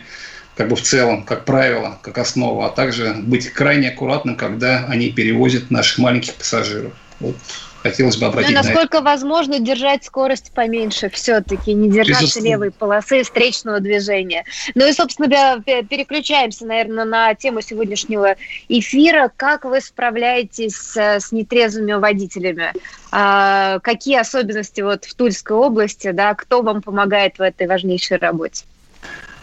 как 0.55 0.69
бы 0.69 0.75
в 0.75 0.81
целом, 0.81 1.23
как 1.23 1.45
правило, 1.45 1.97
как 2.01 2.17
основа, 2.17 2.67
а 2.67 2.69
также 2.69 3.15
быть 3.15 3.49
крайне 3.49 3.89
аккуратным, 3.89 4.35
когда 4.35 4.85
они 4.87 5.09
перевозят 5.09 5.71
наших 5.71 5.97
маленьких 5.97 6.35
пассажиров. 6.35 6.93
Вот 7.19 7.35
хотелось 7.83 8.17
бы 8.17 8.27
обратить 8.27 8.51
ну, 8.51 8.55
насколько 8.55 8.97
на 8.97 9.01
это. 9.01 9.01
возможно 9.03 9.59
держать 9.59 10.03
скорость 10.03 10.51
поменьше 10.53 11.09
все-таки, 11.09 11.73
не 11.73 11.89
Безусловно. 11.89 12.47
левой 12.47 12.71
полосы 12.71 13.23
встречного 13.23 13.79
движения. 13.79 14.45
Ну 14.75 14.87
и, 14.87 14.93
собственно, 14.93 15.27
переключаемся, 15.61 16.65
наверное, 16.65 17.05
на 17.05 17.33
тему 17.35 17.61
сегодняшнего 17.61 18.35
эфира. 18.67 19.31
Как 19.35 19.65
вы 19.65 19.81
справляетесь 19.81 20.95
с 20.95 21.31
нетрезвыми 21.31 21.93
водителями? 21.93 22.73
А, 23.11 23.79
какие 23.79 24.19
особенности 24.19 24.81
вот 24.81 25.05
в 25.05 25.15
Тульской 25.15 25.55
области, 25.55 26.11
да, 26.11 26.35
кто 26.35 26.61
вам 26.61 26.81
помогает 26.81 27.39
в 27.39 27.41
этой 27.41 27.67
важнейшей 27.67 28.17
работе? 28.17 28.65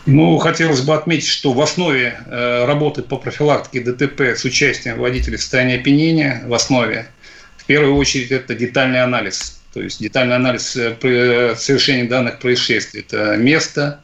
Ну, 0.07 0.39
хотелось 0.39 0.83
бы 0.83 0.95
отметить, 0.95 1.27
что 1.27 1.53
в 1.53 1.61
основе 1.61 2.17
э, 2.27 2.65
работы 2.65 3.03
по 3.03 3.17
профилактике 3.17 3.81
ДТП 3.81 4.21
с 4.21 4.45
участием 4.45 5.01
водителей 5.01 5.37
в 5.37 5.41
состоянии 5.41 5.81
опьянения, 5.81 6.45
в 6.47 6.55
основе 6.55 7.09
первую 7.67 7.97
очередь 7.97 8.31
это 8.31 8.55
детальный 8.55 9.03
анализ. 9.03 9.61
То 9.73 9.83
есть 9.83 10.01
детальный 10.01 10.37
анализ 10.37 10.75
э, 10.77 10.97
э, 11.03 11.55
совершения 11.57 12.09
данных 12.09 12.39
происшествий. 12.39 13.05
Это 13.07 13.37
место, 13.37 14.01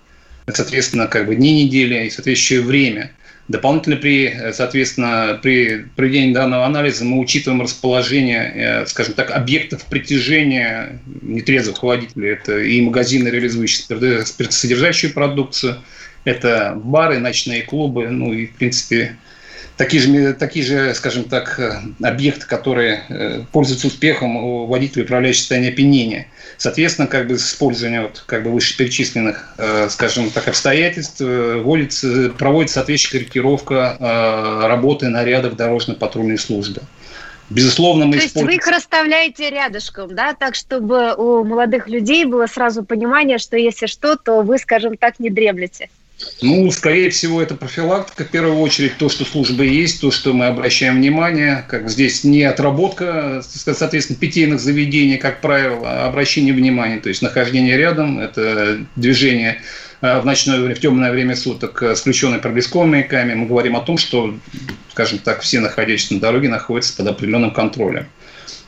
соответственно, 0.52 1.06
как 1.06 1.26
бы 1.26 1.34
дни 1.34 1.64
недели 1.64 2.06
и 2.06 2.10
соответствующее 2.10 2.60
время. 2.60 3.12
Дополнительно 3.48 3.96
при, 3.96 4.26
э, 4.26 4.52
соответственно, 4.52 5.38
при 5.42 5.86
проведении 5.96 6.34
данного 6.34 6.66
анализа 6.66 7.04
мы 7.04 7.18
учитываем 7.18 7.62
расположение, 7.62 8.84
скажем 8.86 9.14
так, 9.14 9.30
объектов 9.30 9.86
притяжения 9.86 11.00
нетрезвых 11.22 11.82
водителей. 11.82 12.32
Это 12.32 12.58
и 12.58 12.80
магазины, 12.82 13.28
реализующие 13.28 14.26
спиртосодержащую 14.26 15.14
продукцию, 15.14 15.78
это 16.24 16.78
бары, 16.84 17.18
ночные 17.18 17.62
клубы, 17.62 18.08
ну 18.08 18.32
и, 18.32 18.46
в 18.46 18.52
принципе, 18.56 19.16
такие 19.82 20.02
же, 20.02 20.32
такие 20.34 20.64
же, 20.64 20.94
скажем 20.94 21.24
так, 21.24 21.58
э, 21.58 21.80
объекты, 22.02 22.46
которые 22.46 23.02
э, 23.08 23.42
пользуются 23.50 23.88
успехом 23.88 24.36
у 24.36 24.66
водителей, 24.66 25.04
управляющих 25.04 25.40
состоянием 25.40 25.72
опьянения. 25.72 26.28
Соответственно, 26.56 27.08
как 27.08 27.26
бы 27.26 27.36
с 27.36 27.48
использованием 27.48 28.04
вот, 28.04 28.22
как 28.26 28.44
бы 28.44 28.50
вышеперечисленных, 28.50 29.54
э, 29.58 29.88
скажем 29.90 30.30
так, 30.30 30.46
обстоятельств 30.46 31.20
вводится, 31.20 32.30
проводится 32.38 32.74
соответствующая 32.74 33.18
корректировка 33.18 33.96
работы 34.68 35.08
нарядов 35.08 35.56
дорожно-патрульной 35.56 36.38
службы. 36.38 36.82
Безусловно, 37.50 38.06
мы 38.06 38.16
То 38.16 38.22
есть 38.22 38.36
вы 38.36 38.54
их 38.54 38.66
расставляете 38.66 39.50
рядышком, 39.50 40.14
да, 40.14 40.32
так, 40.32 40.54
чтобы 40.54 41.14
у 41.16 41.44
молодых 41.44 41.88
людей 41.88 42.24
было 42.24 42.46
сразу 42.46 42.84
понимание, 42.84 43.38
что 43.38 43.56
если 43.56 43.86
что, 43.86 44.16
то 44.16 44.42
вы, 44.42 44.58
скажем 44.58 44.96
так, 44.96 45.18
не 45.18 45.28
дремлете. 45.28 45.90
Ну, 46.40 46.70
скорее 46.70 47.10
всего, 47.10 47.40
это 47.40 47.54
профилактика. 47.54 48.24
В 48.24 48.28
первую 48.28 48.58
очередь, 48.58 48.98
то, 48.98 49.08
что 49.08 49.24
службы 49.24 49.64
есть, 49.66 50.00
то, 50.00 50.10
что 50.10 50.32
мы 50.32 50.46
обращаем 50.46 50.96
внимание. 50.96 51.64
Как 51.68 51.88
здесь 51.88 52.24
не 52.24 52.42
отработка, 52.42 53.42
соответственно, 53.42 54.18
питейных 54.18 54.60
заведений, 54.60 55.18
как 55.18 55.40
правило, 55.40 55.82
а 55.84 56.08
обращение 56.08 56.52
внимания. 56.52 56.98
То 56.98 57.08
есть 57.08 57.22
нахождение 57.22 57.76
рядом, 57.76 58.18
это 58.18 58.84
движение 58.96 59.62
а, 60.00 60.20
в 60.20 60.26
ночное 60.26 60.58
время, 60.58 60.74
в 60.74 60.80
темное 60.80 61.12
время 61.12 61.36
суток 61.36 61.80
с 61.82 62.00
включенной 62.00 62.38
проблесковыми 62.38 62.90
маяками. 62.90 63.34
Мы 63.34 63.46
говорим 63.46 63.76
о 63.76 63.80
том, 63.80 63.96
что, 63.96 64.34
скажем 64.90 65.18
так, 65.18 65.42
все 65.42 65.60
находящиеся 65.60 66.14
на 66.14 66.20
дороге 66.20 66.48
находятся 66.48 66.96
под 66.96 67.06
определенным 67.06 67.52
контролем. 67.52 68.06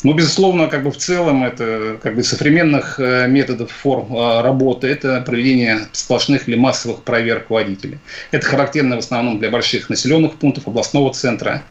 Ну, 0.04 0.12
безусловно, 0.12 0.68
как 0.68 0.82
бы 0.82 0.90
в 0.90 0.98
целом 0.98 1.44
это 1.44 1.98
как 2.02 2.14
бы 2.14 2.22
современных 2.22 3.00
э, 3.00 3.26
методов 3.26 3.72
форм 3.72 4.14
э, 4.14 4.42
работы 4.42 4.86
это 4.86 5.22
проведение 5.22 5.88
сплошных 5.92 6.46
или 6.46 6.56
массовых 6.56 7.02
проверок 7.04 7.48
водителей. 7.48 7.98
Это 8.30 8.46
характерно 8.46 8.96
в 8.96 8.98
основном 8.98 9.38
для 9.38 9.48
больших 9.48 9.88
населенных 9.88 10.34
пунктов, 10.34 10.68
областного 10.68 11.14
центра. 11.14 11.62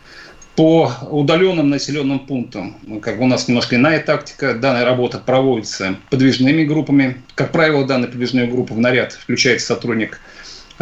По 0.55 0.91
удаленным 1.11 1.69
населенным 1.69 2.19
пунктам, 2.19 2.75
ну, 2.81 2.99
как 2.99 3.17
бы 3.17 3.25
у 3.25 3.27
нас 3.27 3.47
немножко 3.47 3.75
иная 3.75 3.99
тактика, 3.99 4.55
данная 4.55 4.85
работа 4.85 5.19
проводится 5.19 5.95
подвижными 6.09 6.63
группами. 6.63 7.17
Как 7.35 7.51
правило, 7.51 7.85
данная 7.85 8.07
подвижная 8.07 8.47
группа 8.47 8.73
в 8.73 8.79
наряд 8.79 9.13
включает 9.13 9.61
сотрудник 9.61 10.19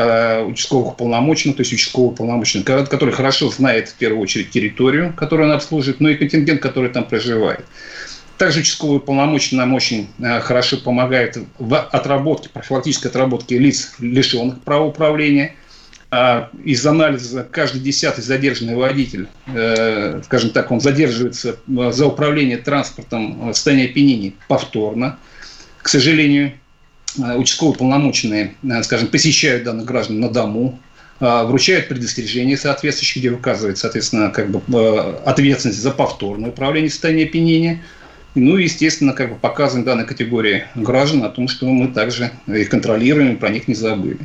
Э, 0.02 0.44
участковых 0.44 0.94
уполномоченных, 0.94 1.58
то 1.58 1.62
есть 1.62 1.74
участкового 1.74 2.12
уполномоченного, 2.12 2.86
который 2.86 3.14
хорошо 3.14 3.50
знает 3.50 3.90
в 3.90 3.96
первую 3.96 4.22
очередь 4.22 4.50
территорию, 4.50 5.14
которую 5.16 5.50
он 5.50 5.56
обслуживает, 5.56 6.00
но 6.00 6.10
и 6.10 6.16
контингент, 6.16 6.62
который 6.62 6.90
там 6.90 7.06
проживает. 7.06 7.66
Также 8.38 8.62
участковый 8.62 8.98
уполномоченный 8.98 9.60
нам 9.60 9.74
очень 9.74 10.08
э, 10.20 10.40
хорошо 10.40 10.78
помогает 10.78 11.38
в 11.60 11.78
отработке, 11.78 12.50
профилактической 12.50 13.08
отработке 13.08 13.58
лиц, 13.58 13.94
лишенных 14.00 14.62
права 14.62 14.86
управления. 14.86 15.56
А 16.10 16.50
из 16.66 16.86
анализа 16.86 17.48
каждый 17.50 17.80
десятый 17.80 18.24
задержанный 18.24 18.76
водитель, 18.76 19.28
э, 19.48 20.22
скажем 20.26 20.50
так, 20.50 20.72
он 20.72 20.82
задерживается 20.82 21.58
за 21.68 22.08
управление 22.08 22.58
транспортом 22.58 23.52
в 23.52 23.54
состоянии 23.54 23.90
опьянения 23.90 24.34
повторно, 24.48 25.20
к 25.82 25.88
сожалению. 25.88 26.54
Участковые 27.18 27.78
полномоченные, 27.78 28.56
скажем, 28.84 29.08
посещают 29.08 29.64
данных 29.64 29.86
граждан 29.86 30.20
на 30.20 30.30
дому, 30.30 30.80
вручают 31.20 31.88
предостережение 31.88 32.58
соответствующие, 32.58 33.22
где 33.22 33.32
указывает, 33.32 33.78
соответственно, 33.78 34.30
как 34.30 34.50
бы 34.50 34.62
ответственность 35.26 35.80
за 35.80 35.92
повторное 35.92 36.50
управление 36.50 36.90
в 36.90 36.94
состоянии 36.94 37.26
опьянения. 37.26 37.84
Ну 38.34 38.58
и, 38.58 38.64
естественно, 38.64 39.14
как 39.14 39.30
бы 39.30 39.36
показываем 39.36 39.86
данной 39.86 40.06
категории 40.06 40.64
граждан 40.76 41.24
о 41.24 41.30
том, 41.30 41.48
что 41.48 41.66
мы 41.66 41.90
также 41.90 42.32
их 42.48 42.70
контролируем 42.70 43.38
про 43.38 43.50
них 43.50 43.68
не 43.68 43.76
забыли. 43.76 44.20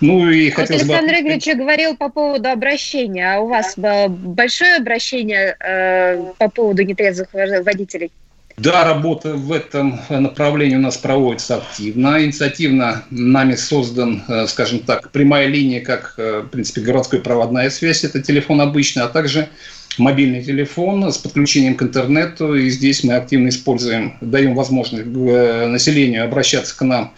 Ну 0.00 0.30
и 0.30 0.50
вот 0.50 0.70
Александр 0.70 1.12
бы... 1.12 1.20
Игоревич 1.20 1.54
говорил 1.54 1.94
по 1.96 2.08
поводу 2.08 2.48
обращения. 2.48 3.34
А 3.34 3.40
у 3.40 3.48
вас 3.48 3.74
большое 3.76 4.76
обращение 4.76 5.54
э, 5.60 6.32
по 6.38 6.48
поводу 6.48 6.82
нетрезвых 6.82 7.28
водителей? 7.32 8.10
Да, 8.60 8.84
работа 8.84 9.36
в 9.36 9.52
этом 9.52 10.00
направлении 10.10 10.76
у 10.76 10.80
нас 10.80 10.98
проводится 10.98 11.56
активно. 11.56 12.22
Инициативно 12.22 13.04
нами 13.10 13.54
создан, 13.54 14.22
э, 14.28 14.46
скажем 14.48 14.80
так, 14.80 15.10
прямая 15.12 15.46
линия, 15.46 15.80
как, 15.80 16.12
э, 16.18 16.42
в 16.44 16.48
принципе, 16.48 16.82
городской 16.82 17.20
проводная 17.20 17.70
связь, 17.70 18.04
это 18.04 18.20
телефон 18.20 18.60
обычный, 18.60 19.02
а 19.02 19.08
также 19.08 19.48
мобильный 19.96 20.44
телефон 20.44 21.10
с 21.10 21.16
подключением 21.16 21.74
к 21.74 21.82
интернету. 21.82 22.54
И 22.54 22.68
здесь 22.68 23.02
мы 23.02 23.14
активно 23.14 23.48
используем, 23.48 24.18
даем 24.20 24.54
возможность 24.54 25.06
э, 25.06 25.66
населению 25.66 26.24
обращаться 26.24 26.76
к 26.76 26.82
нам 26.82 27.14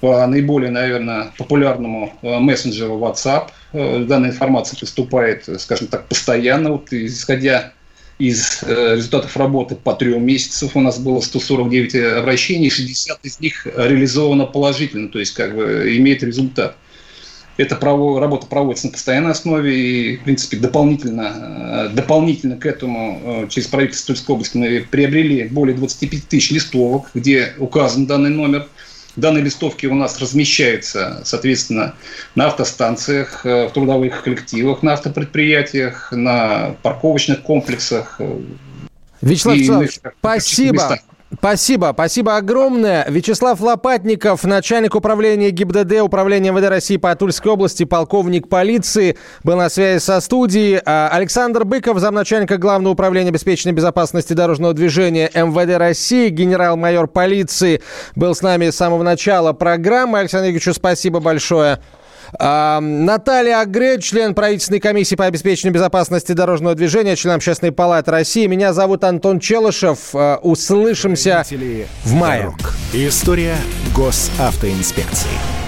по 0.00 0.26
наиболее, 0.26 0.70
наверное, 0.70 1.32
популярному 1.36 2.14
мессенджеру 2.22 2.98
WhatsApp. 2.98 3.48
Данная 3.72 4.30
информация 4.30 4.78
поступает, 4.78 5.46
скажем 5.58 5.88
так, 5.88 6.06
постоянно. 6.06 6.72
Вот, 6.72 6.90
исходя 6.92 7.72
из 8.18 8.62
результатов 8.62 9.36
работы 9.36 9.74
по 9.76 9.94
трем 9.94 10.24
месяцам 10.24 10.70
у 10.74 10.80
нас 10.80 10.98
было 10.98 11.20
149 11.20 11.94
обращений, 12.18 12.70
60 12.70 13.24
из 13.24 13.40
них 13.40 13.66
реализовано 13.66 14.46
положительно, 14.46 15.08
то 15.08 15.18
есть 15.18 15.34
как 15.34 15.54
бы 15.54 15.96
имеет 15.96 16.22
результат. 16.22 16.76
Эта 17.58 17.74
работа 17.80 18.46
проводится 18.46 18.86
на 18.86 18.92
постоянной 18.92 19.30
основе, 19.30 19.78
и, 19.78 20.16
в 20.18 20.24
принципе, 20.24 20.58
дополнительно, 20.58 21.90
дополнительно 21.94 22.56
к 22.56 22.66
этому 22.66 23.46
через 23.48 23.66
правительство 23.68 24.14
Тульской 24.14 24.34
области 24.34 24.56
мы 24.58 24.86
приобрели 24.90 25.44
более 25.44 25.74
25 25.74 26.28
тысяч 26.28 26.50
листовок, 26.50 27.10
где 27.14 27.54
указан 27.58 28.06
данный 28.06 28.30
номер– 28.30 28.68
Данные 29.16 29.44
листовки 29.44 29.86
у 29.86 29.94
нас 29.94 30.20
размещаются, 30.20 31.22
соответственно, 31.24 31.94
на 32.34 32.46
автостанциях, 32.48 33.46
э, 33.46 33.68
в 33.68 33.72
трудовых 33.72 34.22
коллективах, 34.22 34.82
на 34.82 34.92
автопредприятиях, 34.92 36.12
на 36.12 36.76
парковочных 36.82 37.42
комплексах. 37.42 38.16
Э, 38.18 38.40
Вячеслав 39.22 39.56
Вячеславович, 39.56 40.00
спасибо. 40.20 40.74
Местах. 40.74 41.00
Спасибо, 41.34 41.90
спасибо 41.92 42.36
огромное. 42.36 43.04
Вячеслав 43.08 43.60
Лопатников, 43.60 44.44
начальник 44.44 44.94
управления 44.94 45.50
ГИБДД, 45.50 46.02
управления 46.02 46.52
МВД 46.52 46.68
России 46.68 46.98
по 46.98 47.14
Тульской 47.16 47.50
области, 47.50 47.84
полковник 47.84 48.48
полиции, 48.48 49.16
был 49.42 49.56
на 49.56 49.68
связи 49.68 49.98
со 49.98 50.20
студией. 50.20 50.80
А, 50.86 51.08
Александр 51.12 51.64
Быков, 51.64 51.98
замначальника 51.98 52.58
Главного 52.58 52.92
управления 52.92 53.30
обеспечения 53.30 53.74
безопасности 53.74 54.34
дорожного 54.34 54.72
движения 54.72 55.28
МВД 55.34 55.78
России, 55.78 56.28
генерал-майор 56.28 57.08
полиции, 57.08 57.82
был 58.14 58.32
с 58.32 58.42
нами 58.42 58.70
с 58.70 58.76
самого 58.76 59.02
начала 59.02 59.52
программы. 59.52 60.20
Александр 60.20 60.46
Юрьевичу 60.46 60.74
спасибо 60.74 61.18
большое. 61.18 61.80
А, 62.38 62.80
Наталья 62.80 63.60
Агре, 63.60 64.00
член 64.00 64.34
правительственной 64.34 64.80
комиссии 64.80 65.14
по 65.14 65.24
обеспечению 65.26 65.74
безопасности 65.74 66.32
дорожного 66.32 66.74
движения, 66.74 67.16
член 67.16 67.34
Общественной 67.34 67.72
палаты 67.72 68.10
России. 68.10 68.46
Меня 68.46 68.72
зовут 68.72 69.04
Антон 69.04 69.40
Челышев. 69.40 70.14
А, 70.14 70.38
услышимся 70.42 71.44
в 72.04 72.12
мае. 72.12 72.42
Дорог. 72.42 72.74
История 72.92 73.56
госавтоинспекции. 73.94 75.65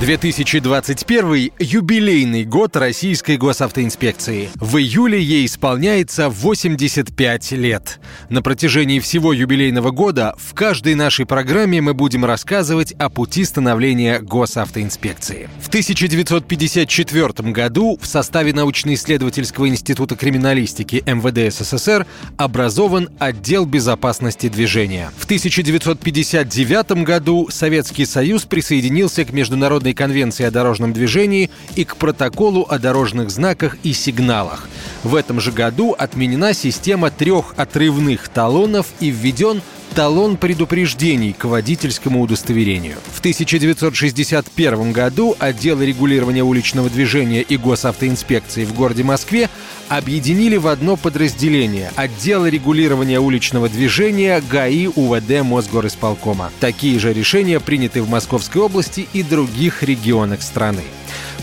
2021– 0.00 1.52
юбилейный 1.58 2.46
год 2.46 2.74
Российской 2.74 3.36
госавтоинспекции. 3.36 4.48
В 4.54 4.78
июле 4.78 5.22
ей 5.22 5.44
исполняется 5.44 6.30
85 6.30 7.52
лет. 7.52 8.00
На 8.30 8.40
протяжении 8.40 8.98
всего 8.98 9.34
юбилейного 9.34 9.90
года 9.90 10.34
в 10.38 10.54
каждой 10.54 10.94
нашей 10.94 11.26
программе 11.26 11.82
мы 11.82 11.92
будем 11.92 12.24
рассказывать 12.24 12.92
о 12.92 13.10
пути 13.10 13.44
становления 13.44 14.20
госавтоинспекции. 14.20 15.50
В 15.60 15.68
1954 15.68 17.50
году 17.50 17.98
в 18.00 18.06
составе 18.06 18.54
научно-исследовательского 18.54 19.68
института 19.68 20.16
криминалистики 20.16 21.04
МВД 21.04 21.54
СССР 21.54 22.06
образован 22.38 23.10
отдел 23.18 23.66
безопасности 23.66 24.48
движения. 24.48 25.10
В 25.18 25.26
1959 25.26 27.04
году 27.04 27.48
Советский 27.50 28.06
Союз 28.06 28.46
присоединился 28.46 29.26
к 29.26 29.32
международной 29.34 29.89
Международной 29.90 29.94
конвенции 29.94 30.44
о 30.44 30.50
дорожном 30.50 30.92
движении 30.92 31.50
и 31.76 31.84
к 31.84 31.96
протоколу 31.96 32.66
о 32.68 32.78
дорожных 32.78 33.30
знаках 33.30 33.76
и 33.82 33.92
сигналах. 33.92 34.68
В 35.02 35.14
этом 35.14 35.40
же 35.40 35.52
году 35.52 35.94
отменена 35.98 36.52
система 36.52 37.10
трех 37.10 37.54
отрывных 37.56 38.28
талонов 38.28 38.86
и 39.00 39.10
введен 39.10 39.62
талон 39.94 40.36
предупреждений 40.36 41.32
к 41.32 41.44
водительскому 41.44 42.22
удостоверению. 42.22 42.96
В 43.12 43.18
1961 43.20 44.92
году 44.92 45.36
отдел 45.38 45.80
регулирования 45.80 46.42
уличного 46.42 46.88
движения 46.88 47.42
и 47.42 47.56
госавтоинспекции 47.56 48.64
в 48.64 48.74
городе 48.74 49.02
Москве 49.02 49.48
объединили 49.88 50.56
в 50.56 50.68
одно 50.68 50.96
подразделение– 50.96 51.90
отдел 51.96 52.46
регулирования 52.46 53.20
уличного 53.20 53.68
движения 53.68 54.40
ГАИ 54.40 54.86
УВД 54.86 55.42
Мосгорисполкома. 55.42 56.50
Такие 56.60 56.98
же 56.98 57.12
решения 57.12 57.60
приняты 57.60 58.02
в 58.02 58.08
Московской 58.08 58.62
области 58.62 59.06
и 59.12 59.22
других 59.22 59.82
регионах 59.82 60.42
страны. 60.42 60.82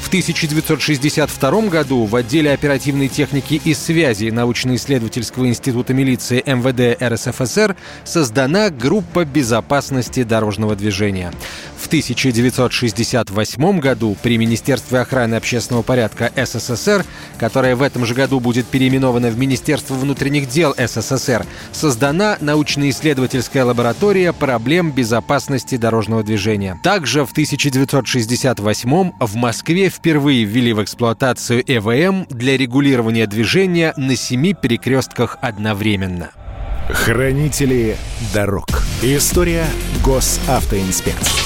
В 0.01 0.07
1962 0.07 1.61
году 1.63 2.05
в 2.05 2.15
отделе 2.15 2.53
оперативной 2.53 3.07
техники 3.07 3.59
и 3.63 3.73
связи 3.73 4.29
научно-исследовательского 4.29 5.47
института 5.47 5.93
милиции 5.93 6.41
МВД 6.45 7.01
РСФСР 7.01 7.75
создана 8.03 8.69
группа 8.69 9.25
безопасности 9.25 10.23
дорожного 10.23 10.75
движения. 10.75 11.33
В 11.77 11.87
1968 11.87 13.79
году 13.79 14.15
при 14.21 14.37
Министерстве 14.37 14.99
охраны 14.99 15.35
общественного 15.35 15.83
порядка 15.83 16.31
СССР, 16.35 17.05
которое 17.39 17.75
в 17.75 17.81
этом 17.81 18.05
же 18.05 18.13
году 18.13 18.39
будет 18.39 18.65
переименовано 18.65 19.29
в 19.29 19.37
Министерство 19.37 19.95
внутренних 19.95 20.49
дел 20.49 20.75
СССР, 20.77 21.45
создана 21.71 22.37
научно-исследовательская 22.41 23.63
лаборатория 23.63 24.33
проблем 24.33 24.91
безопасности 24.91 25.77
дорожного 25.77 26.23
движения. 26.23 26.79
Также 26.83 27.25
в 27.25 27.31
1968 27.31 29.11
в 29.19 29.35
Москве 29.35 29.86
впервые 29.89 30.43
ввели 30.43 30.73
в 30.73 30.83
эксплуатацию 30.83 31.63
ЭВМ 31.65 32.25
для 32.29 32.57
регулирования 32.57 33.27
движения 33.27 33.93
на 33.97 34.15
семи 34.15 34.53
перекрестках 34.53 35.37
одновременно. 35.41 36.31
Хранители 36.89 37.97
дорог. 38.33 38.67
История 39.01 39.65
госавтоинспекции. 40.03 41.43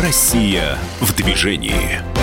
Россия 0.00 0.78
в 1.00 1.14
движении. 1.14 2.17